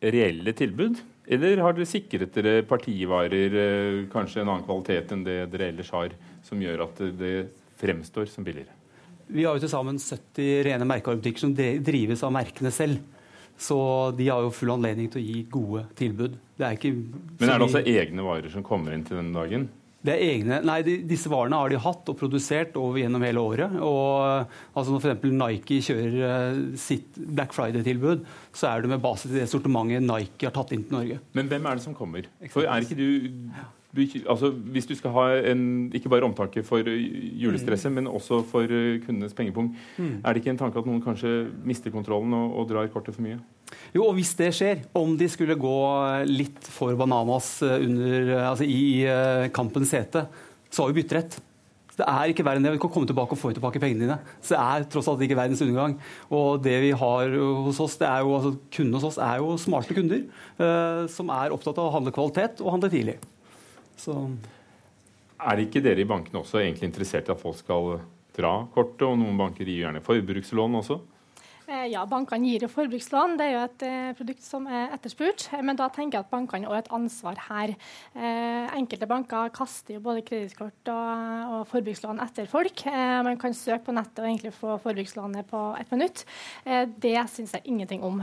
[0.02, 5.38] reelle tilbud, eller har dere sikret dere partivarer, eh, kanskje en annen kvalitet enn det
[5.54, 6.13] dere ellers har,
[6.46, 7.36] som gjør at det
[7.82, 8.74] fremstår som billigere?
[9.28, 13.00] Vi har jo til sammen 70 rene merkevarebutikker som drives av merkene selv.
[13.58, 16.36] Så de har jo full anledning til å gi gode tilbud.
[16.60, 19.70] Er Men er det også egne varer som kommer inn til denne dagen?
[20.06, 23.41] Det er egne, nei, de, Disse varene har de hatt og produsert over gjennom hele
[23.41, 23.78] året.
[23.82, 25.32] og altså Når f.eks.
[25.39, 30.48] Nike kjører uh, sitt Black Friday-tilbud, så er det med base til det sortimentet Nike
[30.48, 31.20] har tatt inn til Norge.
[31.38, 32.30] Men hvem er det som kommer?
[32.54, 33.10] For er ikke du
[34.28, 35.64] altså, hvis du skal ha en,
[35.96, 37.96] ikke bare omtanke for julestresset, mm.
[38.00, 40.22] men også for eh, kundenes pengepung, mm.
[40.24, 41.34] er det ikke en tanke at noen kanskje
[41.66, 43.40] mister kontrollen og, og drar kortet for mye?
[43.96, 45.80] Jo, og hvis det skjer, om de skulle gå
[46.30, 50.28] litt for bananas eh, under, eh, altså i kampens hete,
[50.70, 51.40] så har vi bytterett.
[51.96, 52.74] Det er ikke verre enn det.
[52.76, 54.18] Vi kan komme tilbake og få tilbake pengene dine.
[54.44, 55.96] Så det er tross alt ikke verdens undergang.
[56.28, 59.56] Og det vi har hos oss, det er jo, altså, kundene hos oss er jo
[59.62, 63.16] smarte kunder eh, som er opptatt av å handle kvalitet og handle tidlig.
[64.00, 64.16] Så
[65.40, 68.00] er ikke dere i bankene også egentlig interessert i at folk skal
[68.36, 71.00] dra kortet, og noen banker gir gjerne forbrukslån også?
[71.65, 73.36] Eh, ja, bankene gir jo forbrukslån.
[73.39, 75.47] Det er jo et eh, produkt som er etterspurt.
[75.49, 77.73] Eh, men da tenker jeg at bankene har et ansvar her.
[78.75, 82.84] enkelte banker kaster jo både kredittkort og, og, forbrukslån etter folk.
[82.86, 86.23] man kan søke på nettet og egentlig få forbrukslånet på ett minutt.
[86.65, 88.21] det syns jeg ingenting om.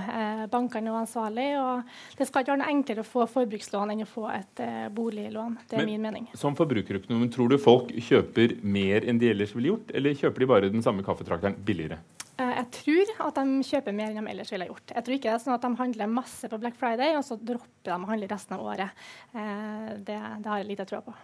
[0.50, 4.08] bankene er ansvarlige, og det skal ikke være noe enklere å få forbrukslån enn å
[4.08, 5.58] få et boliglån.
[5.68, 6.30] Det er men, min mening.
[6.38, 10.52] Som forbrukerøkonom, tror du folk kjøper mer enn de ellers ville gjort, eller kjøper de
[10.54, 12.00] bare den samme kaffetrakteren billigere?
[12.42, 14.94] Eh, jeg tror at de kjøper mer enn de ellers ville gjort.
[14.94, 17.38] Jeg tror ikke det er sånn at de handler masse på Black Friday, og så
[17.38, 19.04] dropper de å handle resten av året.
[19.34, 21.14] Eh, det, det har jeg lite tro på.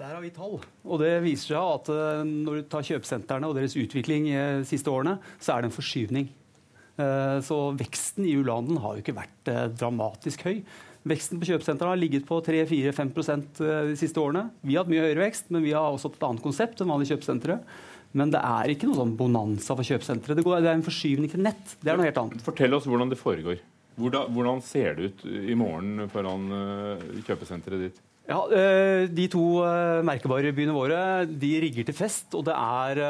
[0.00, 0.58] Der har vi tall.
[0.86, 4.92] Og det viser seg at eh, når du tar kjøpesentrene og deres utvikling de siste
[4.92, 6.36] årene, så er det en forskyvning.
[7.00, 10.58] Så veksten i u-landene har jo ikke vært dramatisk høy.
[11.08, 13.12] Veksten på kjøpesentrene har ligget på 3-4-5
[13.56, 14.50] de siste årene.
[14.60, 17.14] Vi har hatt mye høyere vekst, men vi har også et annet konsept enn vanlige
[17.14, 17.56] kjøpesentre.
[18.18, 20.34] Men det er ikke noe sånn bonanza for kjøpesentre.
[20.34, 21.76] Det, det, er en forskyvning til nett.
[21.78, 22.44] Det er noe helt annet.
[22.46, 23.60] Fortell oss hvordan det foregår.
[24.00, 28.06] Hvordan, hvordan ser det ut i morgen foran uh, kjøpesenteret ditt?
[28.30, 32.28] Ja, eh, De to merkebare merkevarebyene våre de rigger til fest.
[32.38, 33.00] og det er,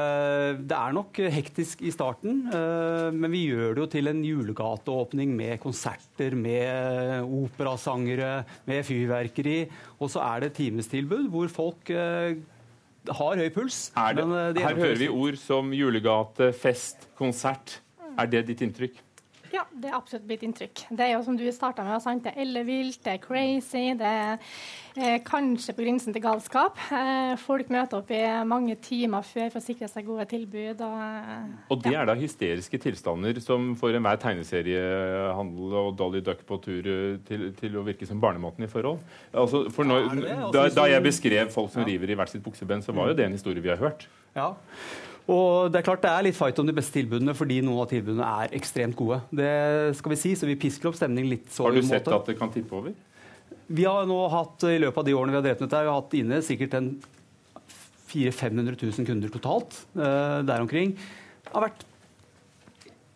[0.56, 2.46] det er, nok hektisk i starten.
[2.48, 9.58] Men vi gjør det jo til en julegateåpning med konserter, med operasangere, med fyrverkeri.
[10.00, 11.92] Og så er det timestilbud hvor folk
[13.08, 13.90] har høy puls.
[13.96, 14.26] Det,
[14.56, 17.80] de her hører vi ord som julegate, fest, konsert.
[18.18, 18.98] Er det ditt inntrykk?
[19.50, 20.84] Ja, det er absolutt mitt inntrykk.
[20.94, 22.22] Det er jo som du starta med, sant?
[22.22, 24.36] det er ellevilt, det er crazy, det er
[24.94, 26.78] eh, kanskje på grensen til galskap.
[26.94, 30.84] Eh, folk møter opp i mange timer før for å sikre seg gode tilbud.
[30.86, 32.04] Og, eh, og det ja.
[32.04, 37.50] er da hysteriske tilstander som får enhver tegneseriehandel og Dolly Duck på tur eh, til,
[37.58, 39.02] til å virke som barnemåten i forhold.
[39.34, 42.94] Altså, når, altså, da, da, jeg beskrev folk som river i hvert sitt bukseben, så
[42.94, 44.06] var jo det en historie vi har hørt.
[44.36, 44.52] Ja.
[45.30, 47.90] Og Det er klart det er litt fight om de beste tilbudene, fordi noen av
[47.92, 49.20] tilbudene er ekstremt gode.
[49.30, 49.52] Det
[49.98, 51.46] skal vi si, så vi pisker opp stemningen litt.
[51.54, 52.18] så Har du sett måte.
[52.18, 52.96] at det kan tippe over?
[53.70, 55.92] Vi har nå hatt, I løpet av de årene vi har drevet med dette, vi
[55.92, 56.90] har hatt inne sikkert en
[58.10, 60.96] 400 000-500 000 kunder totalt uh, der omkring.
[61.46, 61.86] Det har vært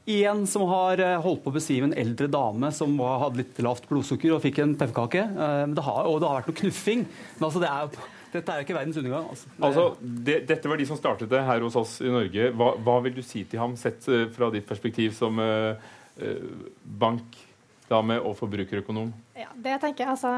[0.07, 3.87] én som har eh, holdt på å beskrive en eldre dame som hadde litt lavt
[3.89, 5.25] blodsukker og fikk en pepperkake.
[5.33, 5.65] Uh,
[6.05, 7.07] og det har vært noe knuffing.
[7.39, 9.31] Men altså, det er dette er ikke verdens undergang.
[9.31, 9.55] Altså.
[9.69, 12.51] altså det, dette var de som startet det her hos oss i Norge.
[12.59, 15.75] Hva, hva vil du si til ham, sett uh, fra ditt perspektiv som uh,
[16.19, 16.69] uh,
[17.03, 19.13] bankdame og forbrukerøkonom?
[19.39, 20.31] Ja, det tenker Jeg altså,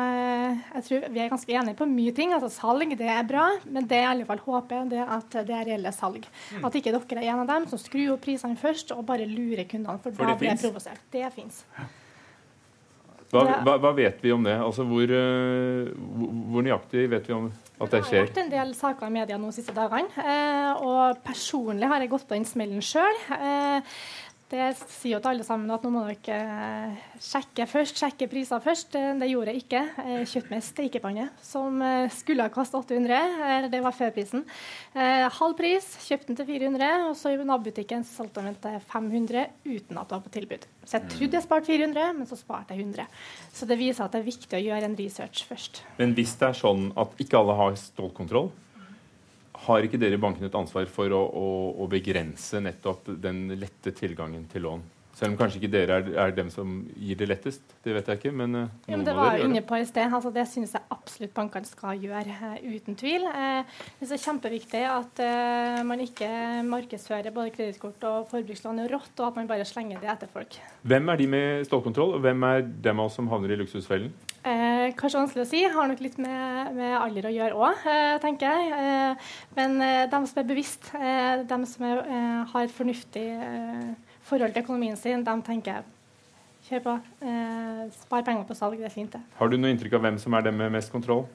[0.77, 2.33] jeg tror vi er ganske enige på mye ting.
[2.37, 5.37] altså Salg det er bra, men det jeg i alle fall håper det er at
[5.37, 6.25] det er reelle salg.
[6.55, 6.65] Mm.
[6.69, 9.65] At ikke dere er en av dem som skrur opp prisene først og bare lurer
[9.69, 10.01] kundene.
[10.05, 11.09] For, for da blir jeg provosert.
[11.13, 11.65] Det fins.
[13.33, 14.55] Hva, hva, hva, vet vi om det?
[14.63, 15.11] Altså, hvor,
[16.53, 18.13] hvor nøyaktig vet vi om at det skjer?
[18.13, 20.09] Det har vært en del saker i media nå de siste dagene.
[20.23, 23.19] Eh, og personlig har jeg gått på den smellen sjøl.
[23.37, 23.99] Eh,
[24.47, 28.63] det sier jo til alle sammen at nå må dere eh, sjekke først, sjekke priser
[28.63, 28.95] først.
[28.95, 29.81] Eh, det gjorde jeg ikke.
[30.07, 33.67] Jeg kjøpte meg steikepanne som eh, skulle ha kostet 800.
[33.73, 34.45] Det var førprisen.
[34.95, 39.99] Halv pris, kjøpte den til 400, og så i nabobutikken solgte den til 500 uten
[39.99, 40.69] at det var på tilbud.
[40.87, 43.19] Så jeg trodde jeg sparte 400, men så sparte jeg 100.
[43.51, 45.83] Så det viser at det er viktig å gjøre en research først.
[45.99, 48.53] Men hvis det er sånn at ikke alle har stålkontroll,
[49.65, 51.47] har ikke dere i bankene et ansvar for å, å,
[51.81, 54.85] å, begrense nettopp den lette tilgangen til lån?
[55.17, 57.63] Selv om kanskje ikke dere er, er dem som gir det lettest.
[57.81, 60.13] Det vet jeg ikke, men uh, ja, men Det var jeg inne på i sted.
[60.13, 63.25] Altså, det synes jeg absolutt bankene skal gjøre, uh, uten tvil.
[63.25, 65.25] Uh, det er kjempeviktig at
[65.89, 66.29] man ikke
[66.69, 70.61] markedsfører både kredittkort og forbrukslån rått, og at man bare slenger det etter folk.
[70.85, 74.13] Hvem er de med stålkontroll, og hvem er dem av oss som havner i luksusfellen?
[74.97, 75.63] Eh, kanskje vanskelig å si.
[75.69, 78.73] Har nok litt med, med alder å gjøre òg, eh, tenker jeg.
[78.73, 79.17] Eh,
[79.57, 79.79] men
[80.11, 83.27] de som er bevisst, de som er, eh, har et fornuftig
[84.23, 85.85] forhold til økonomien sin, de tenker jeg
[86.69, 87.01] kjør på.
[87.93, 89.21] spar penger på salg, det er fint, det.
[89.39, 91.27] Har du noe inntrykk av hvem som er dem med mest kontroll?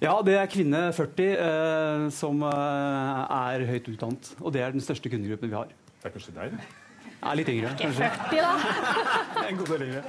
[0.00, 4.34] Ja, det er kvinne 40 som er høyt utdannet.
[4.42, 5.68] Og det er den største kundegruppen vi har.
[6.02, 6.83] Det er kanskje deg, det?
[7.24, 8.04] Ja, litt yngre, kanskje.
[8.28, 8.52] 40, da.
[9.48, 10.02] en god del yngre.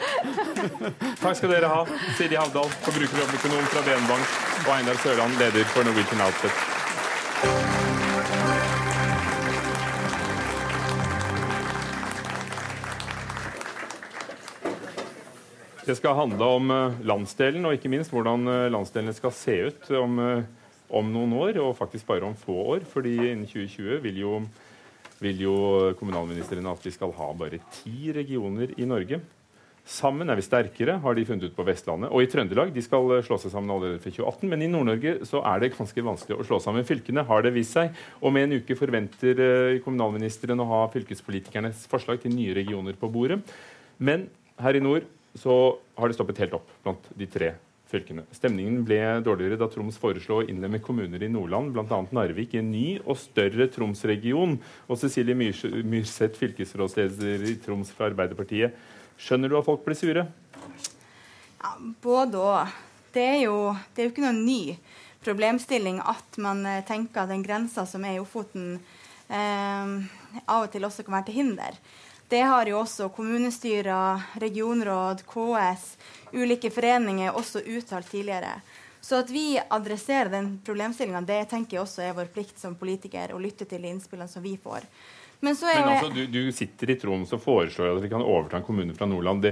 [1.24, 1.86] Takk skal dere ha,
[2.18, 4.34] Siri Havdal, forbrukerøkonom fra DN Bank,
[4.66, 6.52] og Einar Sørland, leder for Norwegian Outfit.
[15.86, 19.92] Det skal handle om eh, landsdelen, og ikke minst hvordan landsdelene landsdelen skal se ut
[19.96, 22.88] om, eh, om noen år, og faktisk bare om få år.
[22.92, 24.40] fordi innen 2020 vil jo
[25.24, 25.56] vil jo
[26.00, 29.22] kommunalministeren at vi skal ha bare ti regioner i Norge.
[29.86, 32.10] Sammen er vi sterkere, har de funnet ut på Vestlandet.
[32.10, 34.50] Og i Trøndelag de skal slå seg sammen allerede for 2018.
[34.50, 37.78] Men i Nord-Norge så er det ganske vanskelig å slå sammen fylkene, har det vist
[37.78, 37.94] seg.
[38.18, 43.12] Og med en uke forventer eh, kommunalministeren å ha fylkespolitikernes forslag til nye regioner på
[43.14, 43.44] bordet.
[44.02, 44.26] Men
[44.58, 45.06] her i nord
[45.38, 47.54] så har det stoppet helt opp blant de tre
[47.92, 48.26] fylkene.
[48.36, 52.02] Stemningen ble dårligere da Troms foreslo å innlemme kommuner i Nordland, bl.a.
[52.16, 54.58] Narvik, i en ny og større Troms-region.
[54.90, 58.76] Og Cecilie Myrseth, fylkesrådsleder i Troms fra Arbeiderpartiet.
[59.22, 60.28] Skjønner du at folk blir sure?
[61.62, 62.82] Ja, både og.
[63.16, 63.24] Det
[63.96, 64.76] det er jo ikke noen ny
[65.24, 68.76] problemstilling at man eh, tenker at den grensa som er i Ofoten,
[69.32, 69.94] eh,
[70.46, 71.80] av og til også kan være til hinder.
[72.30, 75.84] Det har jo også kommunestyrer, regionråd, KS,
[76.34, 78.58] ulike foreninger også uttalt tidligere.
[79.06, 83.36] Så at vi adresserer den problemstillinga, det tenker jeg også er vår plikt som politiker
[83.36, 84.88] å lytte til de innspillene som vi får.
[85.46, 88.66] Men, Men altså, du, du, sitter i Troms og foreslår at vi kan overta en
[88.66, 89.46] kommune fra Nordland.
[89.46, 89.52] Det...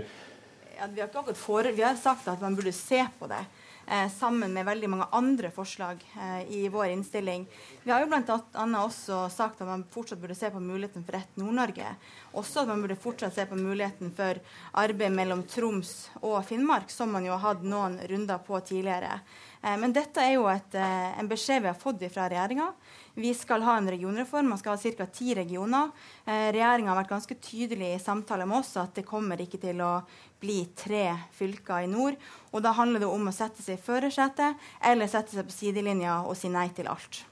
[0.79, 1.69] Ja, vi, har for...
[1.69, 3.43] vi, har sagt at man burde se på det.
[3.87, 7.45] Eh, sammen med veldig mange andre forslag eh, i vår innstilling.
[7.83, 8.39] Vi har jo bl.a.
[8.83, 11.95] også sagt at man fortsatt burde se på muligheten for ett Nord-Norge.
[12.33, 14.39] Også at man burde fortsatt se på muligheten for
[14.83, 19.19] arbeid mellom Troms og Finnmark, som man jo har hatt noen runder på tidligere.
[19.63, 22.73] Eh, men dette er jo et, eh, en beskjed vi har fått fra regjeringa.
[23.15, 24.49] Vi skal ha en regionreform.
[24.49, 25.05] Man skal ha ca.
[25.05, 25.91] ti regioner.
[26.25, 29.77] Eh, Regjeringa har vært ganske tydelig i samtaler med oss at det kommer ikke til
[29.77, 30.03] å
[30.41, 32.15] bli tre fylker i nord.
[32.51, 36.25] Og da handler det om å sette seg i førersetet eller sette seg på sidelinja
[36.27, 37.23] og si nei til alt.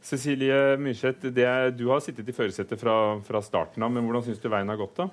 [0.00, 4.48] Cecilie Myrseth, du har sittet i førersetet fra, fra, starten av, men hvordan syns du
[4.48, 4.96] veien har gått?
[4.96, 5.08] da?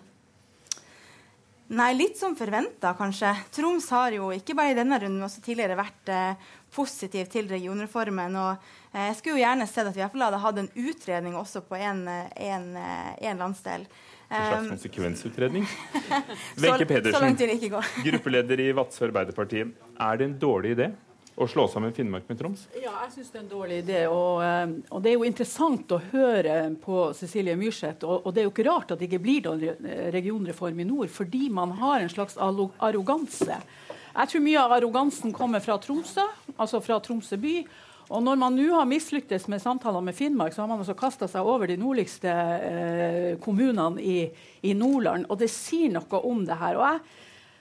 [1.68, 3.34] Nei, litt som forventa, kanskje.
[3.52, 7.50] Troms har jo ikke bare i denne runden, men også tidligere vært eh, positiv til
[7.52, 8.38] regionreformen.
[8.40, 10.70] og eh, Jeg skulle jo gjerne sett at vi i hvert fall hadde hatt en
[10.88, 13.84] utredning også på en, en, en landsdel.
[14.28, 15.68] En slags um, konsekvensutredning?
[16.64, 17.36] Wenche Pedersen,
[18.04, 19.68] gruppeleder i Vadsø Arbeiderparti.
[20.00, 20.90] Er det en dårlig idé
[21.38, 22.66] å slå sammen Finnmark med Troms?
[22.76, 24.00] Ja, jeg syns det er en dårlig idé.
[24.10, 28.04] Og, eh, og, det er jo interessant å høre på Cecilie Myrseth.
[28.06, 31.12] Og, og, det er jo ikke rart at det ikke blir noen regionreform i nord,
[31.14, 33.62] fordi man har en slags arroganse.
[34.18, 36.26] Jeg tror mye av arrogansen kommer fra Tromsø,
[36.58, 37.60] altså fra Tromsø by.
[38.08, 41.28] Og når man nå har mislyktes med samtaler med Finnmark, så har man altså kasta
[41.30, 44.20] seg over de nordligste eh, kommunene i,
[44.64, 45.28] i, Nordland.
[45.28, 46.80] Og det sier noe om det her.
[46.80, 47.02] Og jeg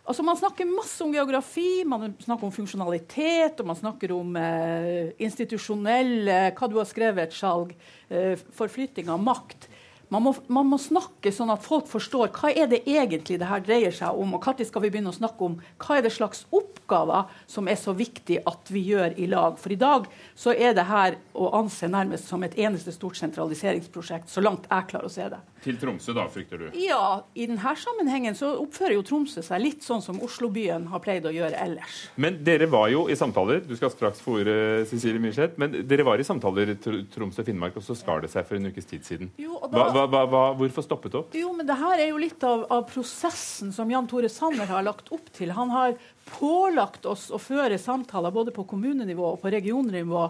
[0.07, 5.11] Altså Man snakker masse om geografi, man snakker om funksjonalitet, og man snakker om eh,
[5.19, 7.73] institusjonell Hva du har skrevet, Skjalg.
[8.09, 9.67] Eh, forflytting av makt.
[10.09, 13.63] Man må, man må, snakke sånn at folk forstår hva er det egentlig det her
[13.65, 14.37] dreier seg om.
[14.37, 17.79] Og når skal vi begynne å snakke om hva er det slags oppgaver som er
[17.81, 19.59] så viktig at vi gjør i lag.
[19.59, 20.07] For i dag
[20.39, 24.91] så er det her å anse nærmest som et eneste stort sentraliseringsprosjekt, så langt jeg
[24.93, 25.43] klarer å se det.
[25.67, 26.67] Til Tromsø, da, frykter du?
[26.79, 31.27] Ja, i denne sammenhengen så oppfører jo Tromsø seg litt sånn som Oslo-byen har pleid
[31.27, 32.05] å gjøre ellers.
[32.23, 36.23] Men dere var jo i samtaler, du skal straks fòre Cecilie Myrseth, men dere var
[36.23, 39.33] i samtaler Tromsø og Finnmark, og så skar det seg for en ukes tid siden.
[39.43, 41.35] Jo, da, hva, hva, hva, hvorfor stoppet opp?
[41.35, 44.87] Jo, men det her er jo litt av, av prosessen som Jan Tore Sanner har
[44.87, 45.51] lagt opp til.
[45.57, 50.23] Han har pålagt oss å føre samtaler både på kommunenivå og på regionnivå.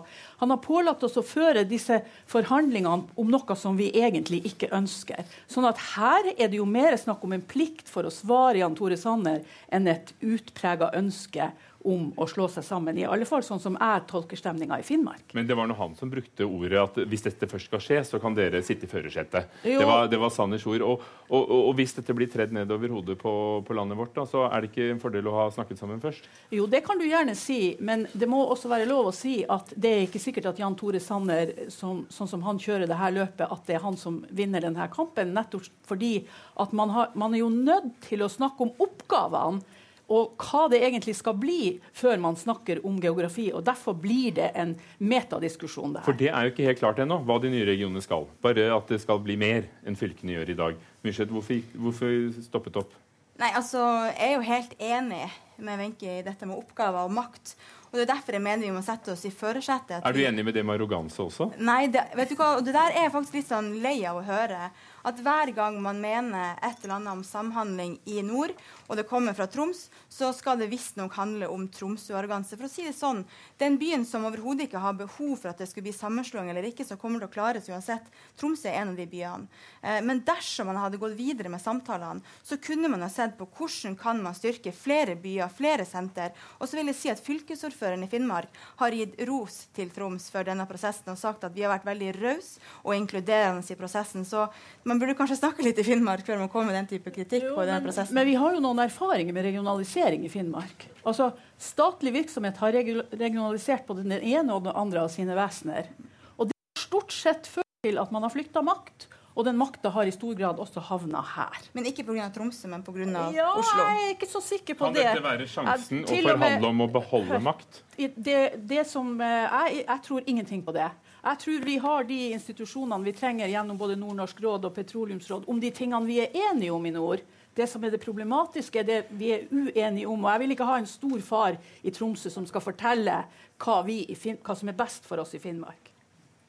[0.42, 5.24] Han har pålagt oss å føre disse forhandlingene om noe som vi egentlig ikke ønsker.
[5.49, 8.76] Sånn at her er det jo mer snakk om en plikt for å svare Jan
[8.76, 9.42] Tore Sanner
[9.72, 11.51] enn et utprega ønske
[11.87, 12.99] om å slå seg sammen.
[12.99, 15.30] I alle fall sånn som jeg tolker stemninga i Finnmark.
[15.37, 18.20] Men det var nå han som brukte ordet at hvis dette først skal skje, så
[18.22, 19.53] kan dere sitte i førersetet.
[19.62, 20.82] Det var, det var Sanners ord.
[20.82, 23.32] Og, og, og, og, hvis dette blir tredd nedover hodet på,
[23.66, 26.26] på, landet vårt, da, så er det ikke en fordel å ha snakket sammen først?
[26.55, 29.72] Jo, det kan du gjerne si, men det må også være lov å si at
[29.76, 33.14] det er ikke sikkert at Jan Tore Sanner, som, sånn som han kjører det her
[33.14, 35.34] løpet, at det er han som vinner denne kampen.
[35.37, 36.14] Nettopp fordi
[36.59, 39.76] at man, har, man er jo nødt til å snakke om oppgavene
[40.13, 43.49] og hva det egentlig skal bli før man snakker om geografi.
[43.53, 45.97] og Derfor blir det en metadiskusjon.
[45.97, 46.07] Det her.
[46.07, 48.29] For det er jo ikke helt klart ennå hva de nye regionene skal.
[48.43, 50.79] Bare at det skal bli mer enn fylkene gjør i dag.
[51.03, 52.15] Myrseth, hvorfor, hvorfor
[52.47, 52.95] stoppet opp?
[53.37, 53.83] Nei, altså,
[54.17, 55.25] Jeg er jo helt enig
[55.57, 57.57] med Wenche i dette med oppgaver og makt.
[57.91, 60.03] Og Det er derfor jeg mener vi må sette oss i førersetet.
[60.05, 61.51] Er du enig med det med arroganse også?
[61.59, 64.25] Nei, det, vet du hva, det der er jeg faktisk litt sånn lei av å
[64.27, 64.71] høre
[65.07, 68.55] at hver gang man mener et eller annet om samhandling i nord,
[68.87, 72.57] og det kommer fra Troms, så skal det visstnok handle om Tromsø-arroganse.
[72.59, 73.23] For å si det sånn,
[73.61, 76.87] den byen som overhodet ikke har behov for at det skulle bli sammenslåing eller ikke,
[76.87, 79.47] som kommer til å klare seg uansett, Tromsø er en av de byene.
[79.83, 83.49] Eh, men dersom man hadde gått videre med samtalene, så kunne man ha sett på
[83.59, 86.35] hvordan kan man styrke flere byer, flere senter.
[86.59, 88.51] Og så vil jeg si at fylkesordføreren i Finnmark
[88.83, 92.13] har gitt ros til Troms for denne prosessen og sagt at vi har vært veldig
[92.19, 94.25] rause og inkluderende i prosessen.
[94.27, 94.47] Så
[94.87, 97.51] man man burde kanskje snakke litt i Finnmark før man kommer med den type kritikk
[97.51, 98.16] jo, på denne prosessen.
[98.16, 100.86] Men vi har jo noen erfaringer med regionalisering i Finnmark.
[101.05, 105.90] Altså, Statlig virksomhet har regionalisert både den ene og den andre av sine vesener.
[106.36, 109.09] Og det har stort sett ført til at man har flytta makt.
[109.36, 111.64] Og den makta har i stor grad også havna her.
[111.76, 112.30] Men ikke pga.
[112.32, 113.26] Tromsø, men pga.
[113.36, 113.84] Ja, Oslo?
[113.84, 115.05] Jeg er ikke så sikker på kan det.
[115.05, 117.82] Kan dette være sjansen å forhandle om å beholde makt?
[118.01, 120.88] Det, det som, eh, jeg, jeg tror ingenting på det.
[121.27, 125.59] Jeg tror vi har de institusjonene vi trenger gjennom både Nordnorsk råd og petroleumsråd om
[125.59, 127.24] de tingene vi er enige om i nord.
[127.57, 130.22] Det som er det problematiske, er det vi er uenige om.
[130.22, 133.16] Og jeg vil ikke ha en stor far i Tromsø som skal fortelle
[133.59, 135.91] hva, hva som er best for oss i Finnmark.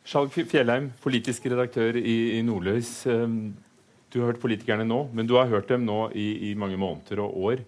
[0.08, 2.92] Skjalg Fjellheim, politisk redaktør i, i Nordløs.
[3.10, 3.56] Ehm,
[4.14, 7.24] du har hørt politikerne nå, men du har hørt dem nå i, i mange måneder
[7.26, 7.66] og år.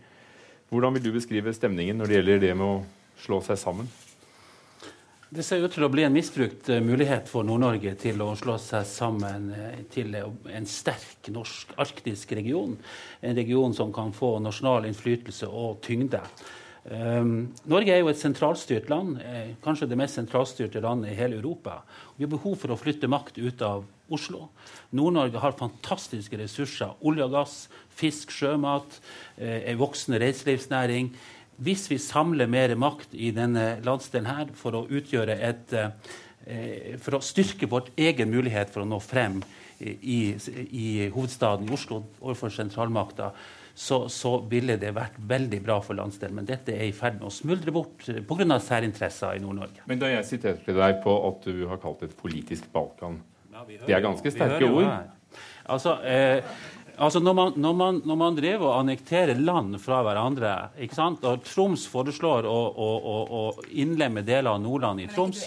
[0.69, 2.77] Hvordan vil du beskrive stemningen når det gjelder det med å
[3.23, 3.89] slå seg sammen?
[5.29, 8.55] Det ser ut til å bli en misbrukt eh, mulighet for Nord-Norge til å slå
[8.57, 12.73] seg sammen eh, til en sterk norsk arktisk region.
[13.21, 16.23] En region som kan få nasjonal innflytelse og tyngde.
[16.89, 21.37] Um, Norge er jo et sentralstyrt land, eh, kanskje det mest sentralstyrte landet i hele
[21.37, 21.83] Europa.
[22.17, 24.47] Vi har behov for å flytte makt ut av Oslo.
[24.97, 26.95] Nord-Norge har fantastiske ressurser.
[27.05, 28.97] Olje og gass, fisk, sjømat,
[29.37, 31.13] eh, en voksende reiselivsnæring.
[31.59, 37.19] Hvis vi samler mer makt i denne landsdelen her for å utgjøre et eh, For
[37.19, 39.41] å styrke vårt egen mulighet for å nå frem
[39.79, 43.29] i, i hovedstaden i Oslo overfor sentralmakta,
[43.79, 46.41] så, så, ville det vært veldig bra for landsdelen.
[46.41, 48.57] Men dette er i ferd med å smuldre bort pga.
[48.59, 49.85] særinteresser i Nord-Norge.
[49.87, 53.21] Men da jeg siterte deg på at du har kalt det et politisk Balkan,
[53.53, 54.89] ja, det er ganske sterke ord?
[55.69, 56.43] Altså, eh,
[56.99, 61.25] altså når, man, når, man, når man driver og annekterer land fra hverandre ikke sant?
[61.25, 65.43] og Troms foreslår å, å, å, å innlemme deler av Nordland i Troms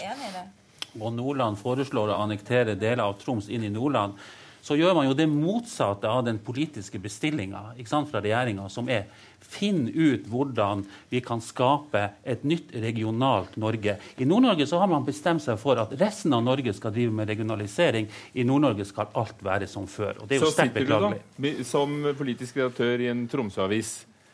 [0.99, 4.17] og Nordland foreslår å annektere deler av Troms inn i Nordland,
[4.63, 9.09] så gjør man jo det motsatte av den politiske bestillinga fra regjeringa, som er
[9.43, 13.97] finn ut hvordan vi kan skape et nytt regionalt Norge.
[14.15, 17.27] I Nord-Norge så har man bestemt seg for at resten av Norge skal drive med
[17.27, 18.07] regionalisering.
[18.33, 20.23] I Nord-Norge skal alt være som før.
[20.23, 21.19] og det er jo sterkt beklagelig.
[21.19, 23.93] Så sitter du da, som politisk redaktør i en Tromsø-avis.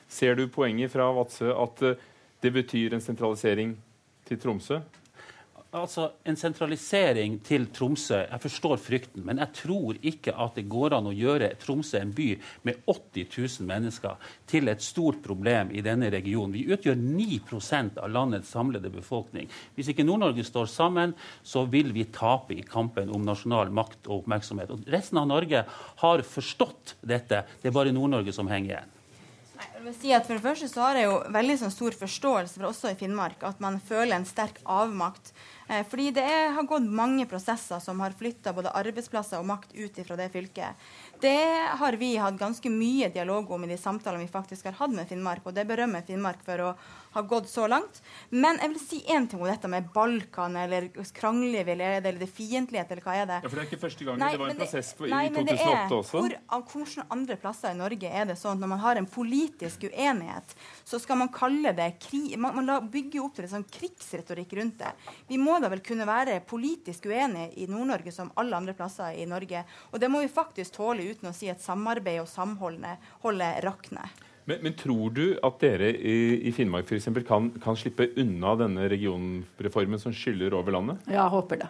[0.09, 2.07] Ser du poenget fra Vadsø at eh,
[2.41, 3.75] det betyr en sentralisering
[4.29, 4.79] til Tromsø?
[5.75, 10.95] Altså, en sentralisering til Tromsø Jeg forstår frykten, men jeg tror ikke at det går
[10.97, 12.29] an å gjøre Tromsø, en by
[12.67, 14.17] med 80 000 mennesker,
[14.49, 16.55] til et stort problem i denne regionen.
[16.55, 19.49] Vi utgjør 9% av landets samlede befolkning.
[19.75, 24.23] Hvis ikke Nord-Norge står sammen, så vil vi tape i kampen om nasjonal makt og
[24.23, 24.73] oppmerksomhet.
[24.73, 25.65] Og resten av Norge
[26.03, 27.45] har forstått dette.
[27.61, 28.95] Det er bare Nord-Norge som henger igjen.
[29.83, 32.69] Vil si at for det første så har jeg jo veldig sånn stor forståelse for
[32.69, 35.31] også i Finnmark at man føler en sterk avmakt
[35.89, 39.99] fordi det er, har gått mange prosesser som har flytta både arbeidsplasser og makt ut
[40.07, 40.87] fra det fylket.
[41.21, 41.35] Det
[41.81, 45.09] har vi hatt ganske mye dialog om i de samtalene vi faktisk har hatt med
[45.09, 46.73] Finnmark, og det berømmer Finnmark for å
[47.11, 48.01] har gått så langt.
[48.29, 52.29] Men jeg vil si én ting om dette med Balkan, eller krangler vi, eller, det
[52.29, 53.39] fiendtlighet, eller hva er det?
[53.43, 54.23] Ja, for Det er ikke første gangen.
[54.23, 56.21] Nei, det var en prosess på, nei, i 2008 er, også.
[56.21, 59.09] Hvor, av hvilke andre plasser i Norge er det sånn at når man har en
[59.09, 60.55] politisk uenighet,
[60.85, 64.79] så skal man kalle det krig Man, man bygger opp til en sånn krigsretorikk rundt
[64.83, 64.93] det.
[65.27, 69.25] Vi må da vel kunne være politisk uenige i Nord-Norge som alle andre plasser i
[69.29, 69.63] Norge.
[69.91, 74.28] Og det må vi faktisk tåle uten å si at samarbeid og samholdet rakner.
[74.49, 78.55] Men, men, tror du at dere i, i Finnmark for eksempel, kan, kan slippe unna
[78.57, 81.05] denne regionreformen som skyller over landet?
[81.05, 81.69] Ja, jeg håper det.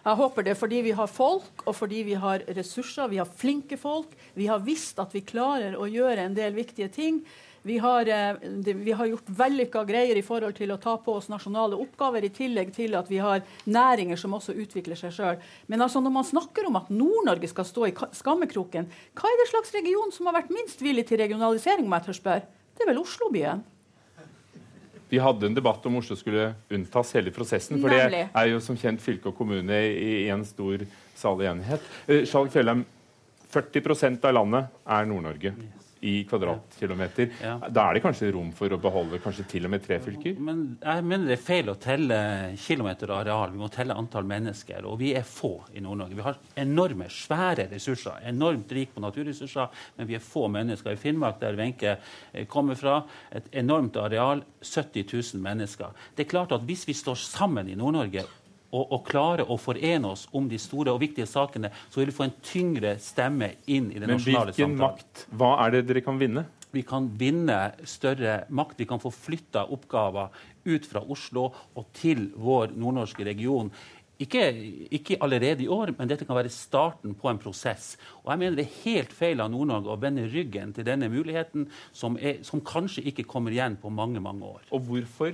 [0.00, 3.10] Jeg håper det fordi vi har folk, og fordi vi har ressurser.
[3.10, 4.14] Vi har flinke folk.
[4.38, 7.20] Vi har visst at vi klarer å gjøre en del viktige ting.
[7.62, 8.34] Vi har, eh,
[8.74, 12.32] vi har gjort vellykka greier i forhold til å ta på oss nasjonale oppgaver, i
[12.32, 15.36] tillegg til at vi har næringer som også utvikler seg sjøl.
[15.68, 19.50] Men altså når man snakker om at Nord-Norge skal stå i skammekroken, hva er det
[19.50, 22.46] slags region som har vært minst villig til regionalisering, om jeg tør spørre?
[22.76, 23.60] Det er vel Oslo-byen?
[25.10, 27.80] Vi hadde en debatt om Oslo skulle unntas hele prosessen.
[27.82, 30.86] For det er jo som kjent fylke og kommune i en stor
[31.18, 31.84] salig enighet.
[32.08, 32.86] Uh, Skjalg Fjellheim,
[33.50, 35.52] 40% av landet er Nord-Norge
[36.00, 37.28] i kvadratkilometer.
[37.42, 37.56] Ja.
[37.68, 40.38] Da er det kanskje rom for å beholde kanskje til og med tre fylker?
[40.40, 42.20] Men jeg mener det er feil å telle
[42.60, 43.52] kilometer areal.
[43.52, 44.86] Vi må telle antall mennesker.
[44.88, 46.16] Og vi er få i Nord-Norge.
[46.16, 48.22] Vi har enorme, svære ressurser.
[48.30, 50.96] Enormt rik på naturressurser, men vi er få mennesker.
[50.96, 54.44] I Finnmark, der Wenche eh, kommer fra, et enormt areal.
[54.60, 55.92] 70 000 mennesker.
[56.16, 58.24] Det er klart at Hvis vi står sammen i Nord-Norge
[58.70, 62.16] og, og klare å forene oss om de store og viktige sakene, så vil vi
[62.16, 64.56] få en tyngre stemme inn i den nasjonale samtalen.
[64.56, 65.26] Men hvilken makt?
[65.42, 66.46] Hva er det dere kan vinne?
[66.70, 67.58] Vi kan vinne
[67.88, 68.78] større makt.
[68.78, 70.30] Vi kan få flytta oppgaver
[70.70, 73.72] ut fra Oslo og til vår nordnorske region.
[74.20, 74.42] Ikke,
[74.92, 77.94] ikke, allerede i år, men dette kan være starten på en prosess.
[78.20, 81.70] Og jeg mener Det er helt feil av Nord-Norge å vende ryggen til denne muligheten,
[81.92, 84.66] som, er, som kanskje ikke kommer igjen på mange mange år.
[84.76, 85.32] Og hvorfor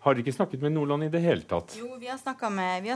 [0.00, 1.74] har dere ikke snakket med Nordland i det hele tatt?
[1.76, 2.86] Jo, vi har snakka med,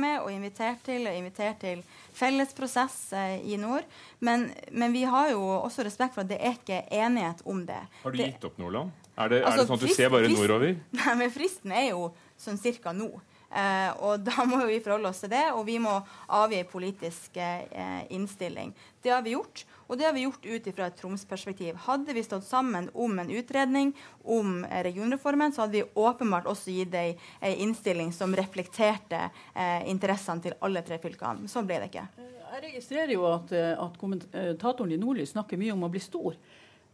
[0.00, 1.82] med, og invitert til, invitert til
[2.16, 3.84] felles prosess eh, i nord.
[4.24, 7.82] Men, men, vi har jo også respekt for at det er ikke enighet om det.
[8.02, 8.94] Har du det, gitt opp Nordland?
[9.14, 10.74] Er det, altså, er det sånn at du ser bare nordover?
[11.02, 12.08] Nei, men fristen er jo
[12.40, 13.10] sånn cirka nå.
[13.54, 15.94] Eh, og da må vi forholde oss til det, og vi må
[16.34, 18.74] avgi politisk eh, innstilling.
[19.04, 19.64] Det har vi gjort.
[19.86, 21.76] Og det har vi gjort ut fra et Troms-perspektiv.
[21.86, 23.92] Hadde vi stått sammen om en utredning
[24.24, 27.12] om eh, regionreformen, så hadde vi åpenbart også gitt ei,
[27.44, 31.50] ei innstilling som reflekterte eh, interessene til alle tre fylkene.
[31.52, 32.06] Sånn ble det ikke.
[32.54, 36.38] Jeg registrerer jo at, eh, at kommentatoren i Nordlys snakker mye om å bli stor.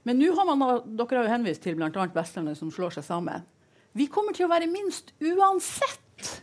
[0.09, 2.07] Men nå har man, dere har jo henvist til bl.a.
[2.15, 3.45] Vestlandet som slår seg sammen.
[3.93, 6.41] Vi kommer til å være minst uansett.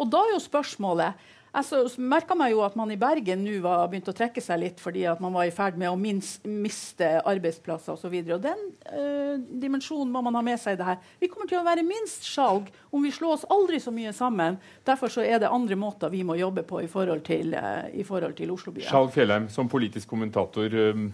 [0.00, 3.84] Og da er jo spørsmålet Jeg merka meg jo at man i Bergen nå var
[3.86, 7.20] begynt å trekke seg litt fordi at man var i ferd med å minst, miste
[7.22, 8.16] arbeidsplasser osv.
[8.26, 10.98] Den øh, dimensjonen må man ha med seg i det her.
[11.22, 14.58] Vi kommer til å være minst salg om vi slår oss aldri så mye sammen.
[14.82, 18.90] Derfor er det andre måter vi må jobbe på i forhold til, i til Oslo-byen.
[18.90, 20.74] Skjalg Fjellheim, som politisk kommentator.
[20.74, 21.12] Um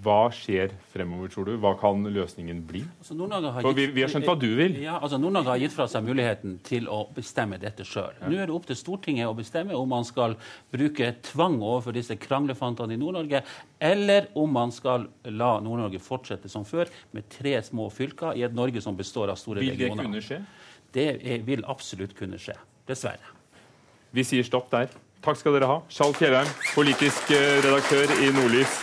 [0.00, 1.52] hva skjer fremover, tror du?
[1.60, 2.82] Hva kan løsningen bli?
[3.00, 4.76] Altså, har For vi, vi, har skjønt hva du vil.
[4.80, 8.14] Ja, altså Nord-Norge har gitt fra seg muligheten til å bestemme dette sjøl.
[8.20, 8.30] Ja.
[8.30, 10.36] Nå er det opp til Stortinget å bestemme om man skal
[10.72, 13.42] bruke tvang overfor disse kranglefantene i Nord-Norge,
[13.90, 18.56] eller om man skal la Nord-Norge fortsette som før, med tre små fylker i et
[18.56, 19.90] Norge som består av store regioner.
[19.90, 20.40] Vil det kunne skje?
[20.94, 22.56] Det er, vil absolutt kunne skje.
[22.88, 23.36] Dessverre.
[24.14, 24.90] Vi sier stopp der.
[25.20, 25.82] Takk skal dere ha.
[25.92, 28.80] Skjalg Fjellheim, politisk eh, redaktør i Nordlys.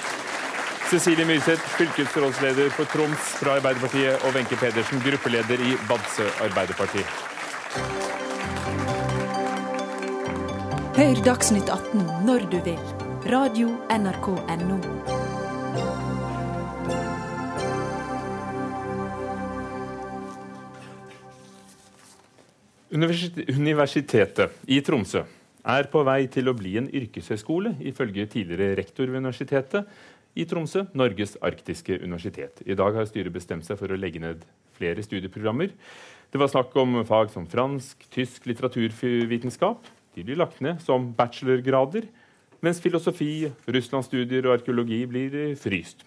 [0.88, 7.04] Cecilie Myrseth, fylkesrådsleder for Troms fra Arbeiderpartiet, og Wenche Pedersen, gruppeleder i Vadsø Arbeiderparti.
[10.98, 12.80] Hør Dagsnytt 18 når du vil.
[13.28, 14.78] Radio NRK Radio.nrk.no.
[23.60, 25.26] Universitetet i Tromsø
[25.68, 29.84] er på vei til å bli en yrkeshøyskole, ifølge tidligere rektor ved universitetet,
[30.36, 32.61] i Tromsø, Norges arktiske universitet.
[32.65, 34.43] I dag har styret bestemt seg for å legge ned
[34.78, 35.71] flere studieprogrammer.
[36.32, 39.88] Det var snakk om fag som fransk, tysk, litteraturvitenskap.
[40.17, 42.09] De blir lagt ned som bachelorgrader,
[42.65, 46.03] mens filosofi, russlandsstudier og arkeologi blir fryst.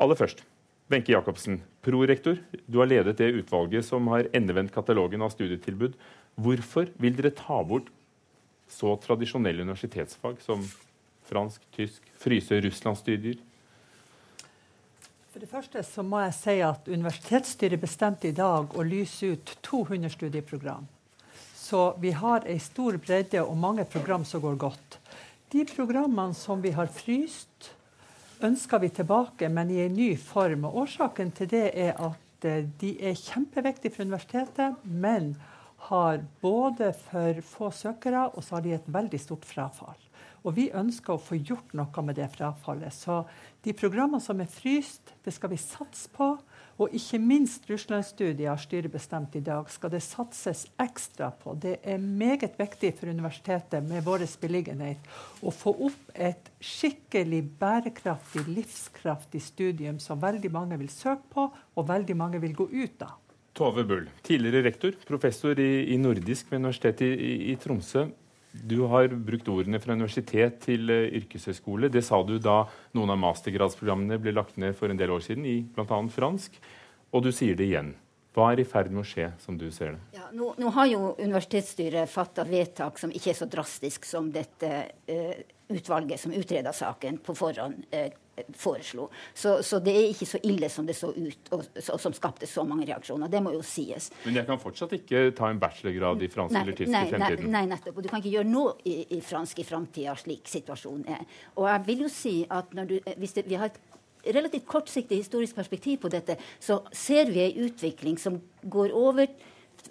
[0.00, 0.42] Aller først,
[0.90, 2.40] Wenche Jacobsen, prorektor.
[2.66, 5.94] Du har ledet det utvalget som har endevendt katalogen av studietilbud.
[6.34, 7.92] Hvorfor vil dere ta bort
[8.70, 10.64] så tradisjonelle universitetsfag som
[11.30, 13.40] fransk, tysk, fryse russlandsstudier?
[15.30, 19.52] For det første så må jeg si at Universitetsstyret bestemte i dag å lyse ut
[19.62, 20.88] 200 studieprogram.
[21.54, 24.98] Så vi har ei stor bredde og mange program som går godt.
[25.54, 27.70] De programmene som vi har fryst,
[28.42, 30.66] ønsker vi tilbake, men i en ny form.
[30.66, 35.34] Og årsaken til det er at eh, de er kjempeviktige for universitetet, men
[35.90, 40.09] har både for få søkere, og så har de et veldig stort frafall.
[40.40, 42.94] Og vi ønsker å få gjort noe med det frafallet.
[42.94, 43.22] Så
[43.64, 46.32] de programmene som er fryst, det skal vi satse på.
[46.80, 51.52] Og ikke minst Russlandsstudiet har styret bestemt i dag, skal det satses ekstra på.
[51.60, 55.10] Det er meget viktig for universitetet med vår beliggenhet
[55.44, 61.88] å få opp et skikkelig bærekraftig, livskraftig studium som veldig mange vil søke på, og
[61.88, 63.18] veldig mange vil gå ut av.
[63.60, 68.06] Tove Bull, tidligere rektor, professor i, i nordisk ved Universitetet i, i, i Tromsø.
[68.52, 71.90] Du har brukt ordene fra universitet til uh, yrkeshøyskole.
[71.92, 72.64] Det sa du da
[72.98, 76.00] noen av mastergradsprogrammene ble lagt ned for en del år siden, i bl.a.
[76.10, 76.58] fransk.
[77.14, 77.94] Og du sier det igjen.
[78.36, 80.18] Hva er i ferd med å skje, som du ser det?
[80.20, 84.70] Ja, nå, nå, har jo universitetsstyret fatta vedtak som ikke er så drastisk som dette
[85.10, 88.06] uh, utvalget som utreda saken på forhånd uh,
[88.54, 89.08] foreslo.
[89.34, 92.46] Så, så, det er ikke så ille som det så ut, og, og, som skapte
[92.46, 93.28] så mange reaksjoner.
[93.32, 94.10] Det må jo sies.
[94.24, 97.14] Men jeg kan fortsatt ikke ta en bachelorgrad i fransk nei, eller tysk nei, i
[97.14, 97.52] fremtiden?
[97.52, 97.98] Nei, nettopp.
[97.98, 101.26] Og du kan ikke gjøre noe i, i fransk i framtida, slik situasjonen er.
[101.58, 103.80] Og jeg vil jo si at du, hvis det, vi har et
[104.24, 109.26] relativt kortsiktig historisk perspektiv på dette, så ser vi ei utvikling som går over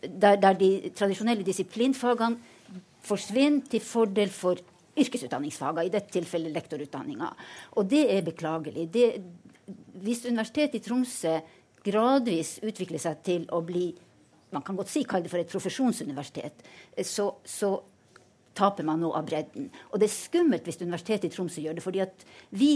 [0.04, 2.38] der, der de tradisjonelle disiplinfagene
[3.06, 4.60] forsvinner til fordel for
[5.00, 7.30] yrkesutdanningsfagene, i dette tilfellet lektorutdanninga.
[7.80, 8.90] Og det er beklagelig.
[8.94, 9.08] Det,
[10.04, 11.38] hvis Universitetet i Tromsø
[11.86, 13.88] gradvis utvikler seg til å bli
[14.50, 16.64] man kan godt si kalle det for et profesjonsuniversitet,
[17.06, 17.76] så, så
[18.58, 19.68] taper man noe av bredden.
[19.92, 21.84] Og det er skummelt hvis Universitetet i Tromsø gjør det.
[21.86, 22.72] fordi at vi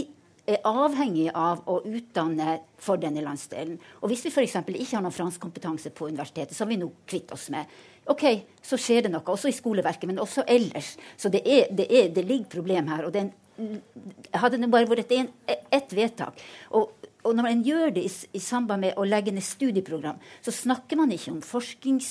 [0.46, 3.78] er avhengig av å utdanne for denne landsdelen.
[4.02, 4.58] Og hvis vi f.eks.
[4.60, 7.70] ikke har noen franskkompetanse på universitetet, så har vi nå kvitt oss med
[8.12, 8.24] OK,
[8.60, 10.90] så skjer det noe, også i skoleverket, men også ellers.
[11.16, 13.06] Så det, er, det, er, det ligger problem her.
[13.08, 13.30] og det
[14.34, 16.40] hadde det bare vært ett et vedtak
[16.74, 16.88] og,
[17.22, 20.98] og, når man gjør det i, i, samband med å legge ned studieprogram, så snakker
[20.98, 22.10] man ikke om forsknings...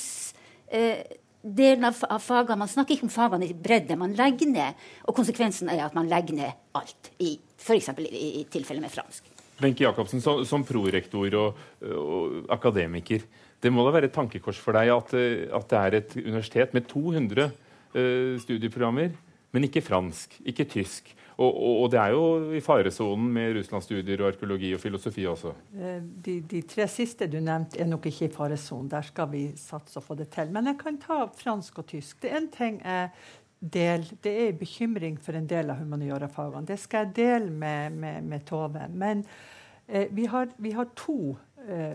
[0.72, 1.04] eh,
[1.44, 2.58] av, av fagene.
[2.64, 3.96] Man snakker ikke om fagene i bredde.
[4.00, 7.12] Man legger ned, og konsekvensen er at man legger ned alt.
[7.20, 7.90] I f.eks.
[7.98, 9.30] I, i tilfellet med fransk.
[9.62, 13.22] Wenche Jacobsen, som, som prorektor og, og akademiker.
[13.62, 16.88] Det må da være et tankekors for deg at, at det er et universitet med
[16.90, 17.52] 200 uh,
[17.94, 19.14] eh, studieprogrammer,
[19.54, 21.14] men ikke fransk, ikke tysk.
[21.36, 25.54] Og, og, og det er jo i faresonen med russlandsstudier og arkeologi og filosofi også.
[25.74, 28.90] Eh, de, de, tre siste du nevnte, er nok ikke i faresonen.
[28.92, 30.52] Der skal vi satse og få det til.
[30.54, 32.20] Men jeg kan ta fransk og tysk.
[32.22, 33.10] Det er en ting jeg
[33.72, 34.14] deler.
[34.24, 36.66] det er bekymring for en del av humaniorafagene.
[36.66, 38.86] Det skal jeg dele med, med, med Tove.
[38.90, 39.24] Men
[39.88, 41.36] eh, vi, har, vi, har, to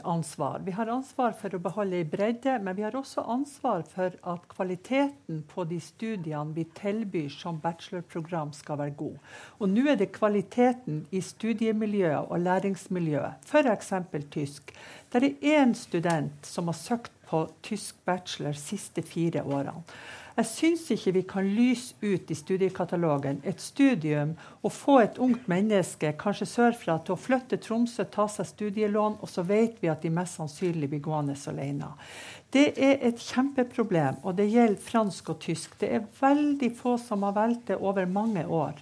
[0.03, 0.61] ansvar.
[0.65, 4.47] Vi har ansvar for å beholde i bredde, men vi har også ansvar for at
[4.51, 9.20] kvaliteten på de studiene vi tilbyr som bachelorprogram, skal være god.
[9.59, 13.93] Og nå er det kvaliteten i studiemiljøet og læringsmiljøet, f.eks.
[14.32, 14.74] tysk.
[15.11, 19.86] Det er én student som har søkt på tysk bachelor siste fire årene.
[20.40, 24.32] Jeg syns ikke vi kan lyse ut i studiekatalogen et studium
[24.64, 29.18] og få et ungt menneske, kanskje sørfra, til å flytte til Tromsø, ta seg studielån,
[29.20, 31.92] og så vet vi at de mest sannsynlig blir gående alene.
[32.56, 35.76] Det er et kjempeproblem, og det gjelder fransk og tysk.
[35.82, 38.80] Det er veldig få som har valgt det over mange år.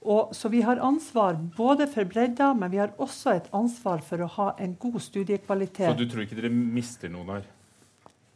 [0.00, 4.22] Og, så vi har ansvar både for bredda, men vi har også et ansvar for
[4.22, 5.90] å ha en god studiekvalitet.
[5.90, 7.56] Så du tror ikke dere mister noen her?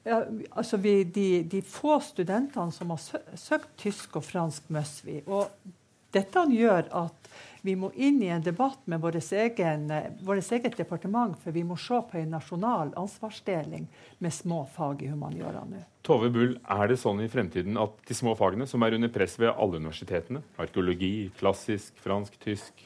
[0.04, 3.00] Ja, altså vi, de, de, få studentene som har
[3.40, 5.22] søkt tysk og fransk, mister vi.
[5.24, 5.48] Og
[6.14, 7.30] dette gjør at
[7.64, 12.20] vi må inn i en debatt med vårt eget departement, for vi må se på
[12.20, 13.86] en nasjonal ansvarsdeling
[14.20, 15.80] med små fag i humaniora nå.
[16.04, 19.38] Tove Bull, er det sånn i fremtiden at de små fagene, som er under press
[19.40, 22.84] ved alle universitetene, arkeologi, klassisk, fransk, tysk,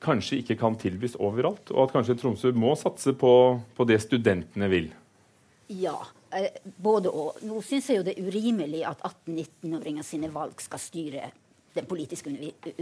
[0.00, 3.34] kanskje ikke kan tilbys overalt, og at kanskje Tromsø må satse på,
[3.74, 4.92] på det studentene vil?
[5.70, 6.06] Ja.
[6.30, 7.38] Eh, både og.
[7.46, 11.30] Nå syns jeg jo det er urimelig at 18-19-åringer sine valg skal styre
[11.76, 12.32] den politiske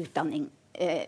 [0.00, 1.04] utdanning, eh,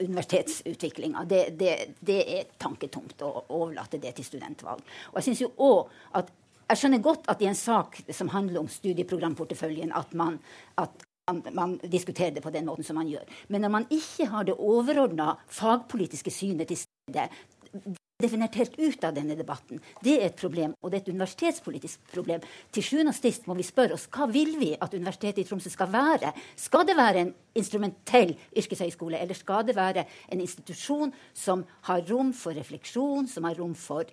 [0.00, 1.24] universitetsutviklinga.
[1.30, 4.82] Det, det, det, er tanketomt å overlate det til studentvalg.
[5.12, 6.34] Og jeg synes jo også at
[6.70, 10.36] jeg skjønner godt at i en sak som handler om studieprogramporteføljen, at man,
[10.78, 13.26] at man, man, diskuterer det på den måten som man gjør.
[13.48, 17.26] Men når man ikke har det overordna fagpolitiske synet til stede,
[18.22, 19.80] definert helt ut av denne debatten.
[20.04, 22.44] Det er et problem, og det er et universitetspolitisk problem.
[22.72, 25.72] Til sjuende og sist må vi spørre oss hva vil vi at Universitetet i Tromsø
[25.72, 26.32] skal være?
[26.60, 32.32] Skal det være en instrumentell yrkeshøyskole, eller skal det være en institusjon som har rom
[32.36, 34.08] for refleksjon, som har rom for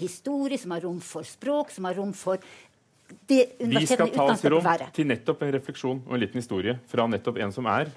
[0.00, 2.40] historie, som har rom for språk, som har rom for
[3.28, 4.64] det Vi skal ta oss rom
[4.96, 7.92] til nettopp en refleksjon og en liten historie fra nettopp en som er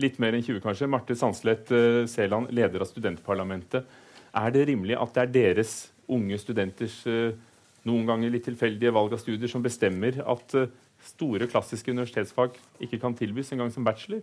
[0.00, 0.88] litt mer enn 20, kanskje.
[0.88, 1.72] Marte Sandslett
[2.08, 3.88] Seland, leder av studentparlamentet.
[4.36, 5.74] Er det rimelig at det er deres
[6.10, 7.32] unge studenters eh,
[7.88, 10.70] noen ganger litt tilfeldige valg av studier som bestemmer at eh,
[11.14, 14.22] store klassiske universitetsfag ikke kan tilbys engang som bachelor?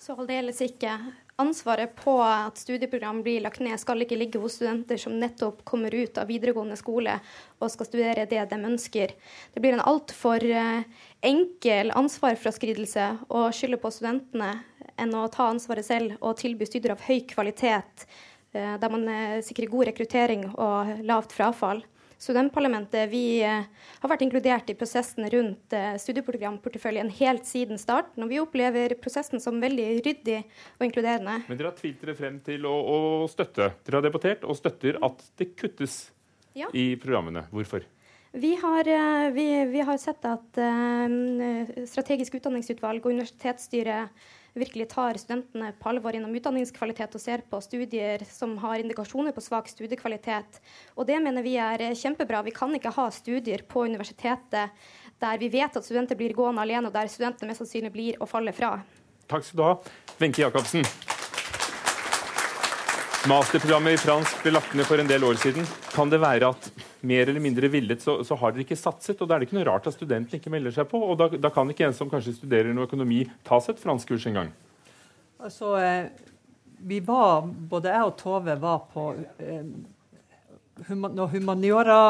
[0.00, 0.94] Så aldeles ikke.
[1.40, 5.92] Ansvaret på at studieprogram blir lagt ned, skal ikke ligge hos studenter som nettopp kommer
[5.92, 7.18] ut av videregående skole
[7.60, 9.12] og skal studere det de ønsker.
[9.52, 10.86] Det blir en altfor eh,
[11.20, 14.54] enkel ansvarsfraskridelse å skylde på studentene
[15.00, 18.08] enn å ta ansvaret selv og tilby studier av høy kvalitet
[18.52, 21.82] der man eh, sikrer god rekruttering og lavt frafall.
[22.20, 23.68] Studentparlamentet vi eh,
[24.02, 28.24] har vært inkludert i prosessen rundt studieprogramporteføljen helt siden starten.
[28.24, 31.38] Og vi opplever prosessen som veldig ryddig og inkluderende.
[31.46, 32.98] Men dere har tvilt dere frem til å, å
[33.30, 33.70] støtte.
[33.86, 36.02] Dere har debattert og støtter at det kuttes
[36.58, 36.68] ja.
[36.74, 37.46] i programmene.
[37.54, 37.86] Hvorfor?
[38.30, 38.86] Vi har,
[39.34, 40.58] vi, vi har sett at
[41.90, 48.24] Strategisk utdanningsutvalg og universitetsstyret virkelig tar studentene på alvor gjennom utdanningskvalitet og ser på studier
[48.28, 50.60] som har indikasjoner på svak studiekvalitet.
[50.96, 52.42] Og det mener vi er kjempebra.
[52.46, 54.74] Vi kan ikke ha studier på universitetet
[55.20, 58.28] der vi vet at studenter blir gående alene, og der studentene mest sannsynlig blir å
[58.30, 58.78] falle fra.
[59.30, 59.78] Takk skal du ha.
[60.20, 61.09] Wenche Jacobsen.
[63.28, 65.66] Masterprogrammet i fransk ble lagt ned for en del år siden.
[65.92, 66.68] Kan det være at
[67.04, 69.20] mer eller mindre villet så, så, har dere ikke satset?
[69.20, 71.02] og Da er det ikke noe rart at studentene ikke melder seg på.
[71.04, 74.24] og Da, da kan ikke en som kanskje studerer noe økonomi, ta seg et franskkurs
[74.30, 74.48] engang?
[75.36, 76.08] Altså, eh,
[76.80, 79.04] vi var, Både jeg og Tove var på
[79.36, 79.68] eh,
[80.88, 82.00] humaniora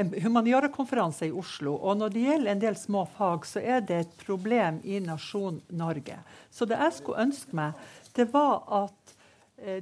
[0.00, 1.76] en humaniorakonferanse i Oslo.
[1.76, 5.62] Og når det gjelder en del små fag, så er det et problem i nasjonen
[5.78, 6.18] Norge.
[6.50, 7.88] Så det jeg skulle ønske meg,
[8.18, 9.16] det var at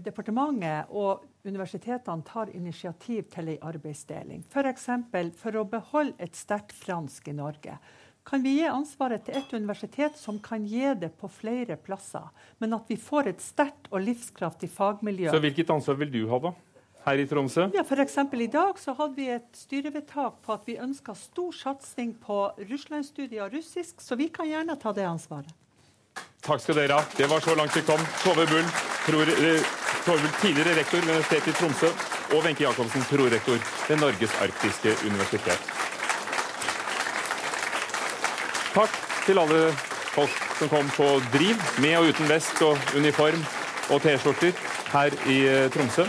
[0.04, 4.44] departementet og universitetene tar initiativ til en arbeidsdeling.
[4.50, 4.86] F.eks.
[5.10, 7.78] For, for å beholde et sterkt fransk i Norge.
[8.28, 12.26] Kan vi gi ansvaret til et universitet som kan gi det på flere plasser,
[12.60, 15.30] men at vi får et sterkt og livskraftig fagmiljø?
[15.32, 16.52] Så Hvilket ansvar vil du ha, da?
[17.06, 17.70] Her i Tromsø?
[17.72, 22.18] Ja, for I dag så hadde vi et styrevedtak på at vi ønska stor satsing
[22.20, 25.54] på russlandsstudier og russisk, så vi kan gjerne ta det ansvaret.
[26.48, 27.04] Takk skal dere ha.
[27.16, 28.00] Det var så langt vi kom.
[28.22, 28.64] Tove Bull,
[29.06, 29.26] Tove
[30.06, 31.90] Bull tidligere rektor ved Universitetet i Tromsø,
[32.32, 33.58] og Wenche Jacobsen, prorektor
[33.88, 35.60] ved Norges arktiske universitet.
[38.72, 38.96] Takk
[39.26, 39.72] til alle
[40.14, 43.44] folk som kom på Driv, med og uten vest og uniform
[43.90, 44.56] og T-skjorter
[44.92, 46.04] her i eh, Tromsø.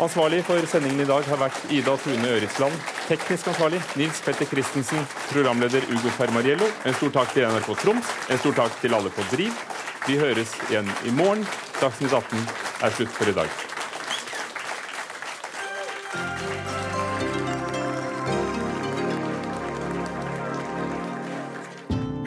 [0.00, 2.76] Ansvarlig for sendingen i dag har vært Ida Tune Øritsland.
[3.04, 5.02] Teknisk ansvarlig Nils Petter Christensen.
[5.28, 6.68] Programleder Ugo Fermariello.
[6.88, 8.12] En stor takk til NRK Troms.
[8.32, 9.58] En stor takk til alle på Driv.
[10.06, 11.44] Vi høres igjen i morgen.
[11.82, 12.48] Dagsnytt 18
[12.80, 13.52] er slutt for i dag.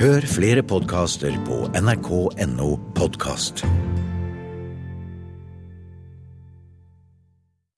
[0.04, 3.66] Hør flere podkaster på nrk.no podkast.